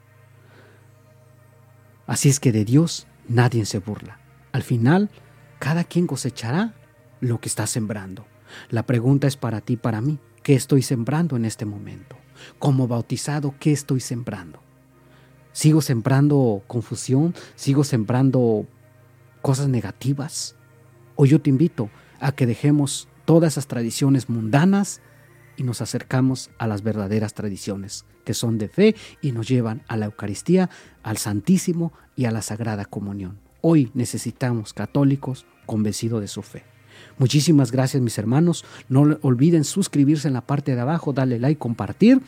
Así 2.06 2.28
es 2.28 2.38
que 2.38 2.52
de 2.52 2.64
Dios 2.64 3.08
nadie 3.26 3.64
se 3.66 3.80
burla. 3.80 4.20
Al 4.52 4.62
final, 4.62 5.10
cada 5.58 5.82
quien 5.82 6.06
cosechará 6.06 6.74
lo 7.20 7.40
que 7.40 7.48
está 7.48 7.66
sembrando. 7.66 8.24
La 8.70 8.86
pregunta 8.86 9.26
es 9.26 9.36
para 9.36 9.60
ti, 9.60 9.76
para 9.76 10.00
mí. 10.00 10.20
¿Qué 10.44 10.54
estoy 10.54 10.82
sembrando 10.82 11.36
en 11.36 11.44
este 11.44 11.64
momento? 11.64 12.16
Como 12.60 12.86
bautizado, 12.86 13.54
¿qué 13.58 13.72
estoy 13.72 13.98
sembrando? 13.98 14.62
¿Sigo 15.52 15.82
sembrando 15.82 16.62
confusión? 16.68 17.34
¿Sigo 17.56 17.82
sembrando 17.82 18.64
cosas 19.42 19.68
negativas? 19.68 20.54
O 21.16 21.26
yo 21.26 21.40
te 21.40 21.50
invito 21.50 21.90
a 22.20 22.32
que 22.32 22.46
dejemos 22.46 23.08
todas 23.24 23.54
esas 23.54 23.66
tradiciones 23.66 24.28
mundanas 24.28 25.00
y 25.56 25.64
nos 25.64 25.82
acercamos 25.82 26.50
a 26.58 26.66
las 26.66 26.82
verdaderas 26.82 27.34
tradiciones, 27.34 28.04
que 28.24 28.34
son 28.34 28.58
de 28.58 28.68
fe 28.68 28.94
y 29.20 29.32
nos 29.32 29.48
llevan 29.48 29.82
a 29.88 29.96
la 29.96 30.06
Eucaristía, 30.06 30.70
al 31.02 31.18
Santísimo 31.18 31.92
y 32.16 32.26
a 32.26 32.30
la 32.30 32.42
Sagrada 32.42 32.84
Comunión. 32.84 33.38
Hoy 33.60 33.90
necesitamos 33.94 34.72
católicos 34.72 35.46
convencidos 35.66 36.20
de 36.20 36.28
su 36.28 36.42
fe. 36.42 36.64
Muchísimas 37.18 37.72
gracias 37.72 38.02
mis 38.02 38.18
hermanos. 38.18 38.64
No 38.88 39.18
olviden 39.22 39.64
suscribirse 39.64 40.28
en 40.28 40.34
la 40.34 40.46
parte 40.46 40.74
de 40.74 40.80
abajo, 40.80 41.12
darle 41.12 41.38
like, 41.38 41.58
compartir 41.58 42.22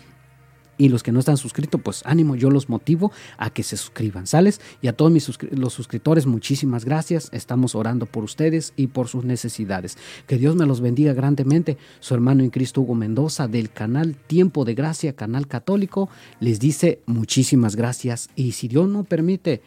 y 0.81 0.89
los 0.89 1.03
que 1.03 1.13
no 1.13 1.21
están 1.21 1.37
suscritos, 1.37 1.79
pues 1.83 2.03
ánimo, 2.07 2.37
yo 2.37 2.51
los 2.51 2.71
motivo 2.71 3.13
a 3.37 3.51
que 3.51 3.63
se 3.63 3.77
suscriban, 3.77 4.27
¿sales? 4.27 4.63
Y 4.81 4.89
a 4.89 4.95
todos 4.95 5.13
mis 5.13 5.31
los 5.53 5.75
suscriptores, 5.75 6.25
muchísimas 6.25 6.87
gracias. 6.87 7.29
Estamos 7.33 7.75
orando 7.75 8.07
por 8.07 8.25
ustedes 8.25 8.73
y 8.77 8.87
por 8.87 9.07
sus 9.07 9.27
necesidades. 9.27 9.99
Que 10.27 10.39
Dios 10.39 10.57
me 10.57 10.65
los 10.65 10.81
bendiga 10.81 11.13
grandemente. 11.13 11.77
Su 12.01 12.15
hermano 12.15 12.43
en 12.43 12.49
Cristo 12.49 12.81
Hugo 12.81 12.95
Mendoza 12.95 13.47
del 13.47 13.71
canal 13.71 14.17
Tiempo 14.17 14.65
de 14.65 14.73
Gracia, 14.73 15.13
canal 15.13 15.47
católico, 15.47 16.09
les 16.41 16.61
dice 16.61 17.01
muchísimas 17.05 17.77
gracias. 17.77 18.31
Y 18.35 18.53
si 18.53 18.67
Dios 18.67 18.89
no 18.89 19.05
permite, 19.05 19.61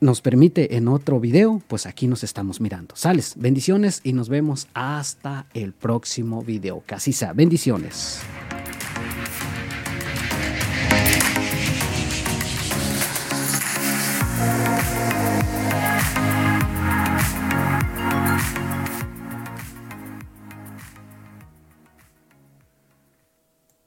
nos 0.00 0.22
permite 0.22 0.78
en 0.78 0.88
otro 0.88 1.20
video, 1.20 1.60
pues 1.68 1.84
aquí 1.84 2.06
nos 2.06 2.24
estamos 2.24 2.62
mirando. 2.62 2.96
Sales, 2.96 3.34
bendiciones 3.36 4.00
y 4.04 4.14
nos 4.14 4.30
vemos 4.30 4.68
hasta 4.72 5.44
el 5.52 5.74
próximo 5.74 6.42
video. 6.42 6.82
Así 6.88 7.12
sea, 7.12 7.34
bendiciones. 7.34 8.22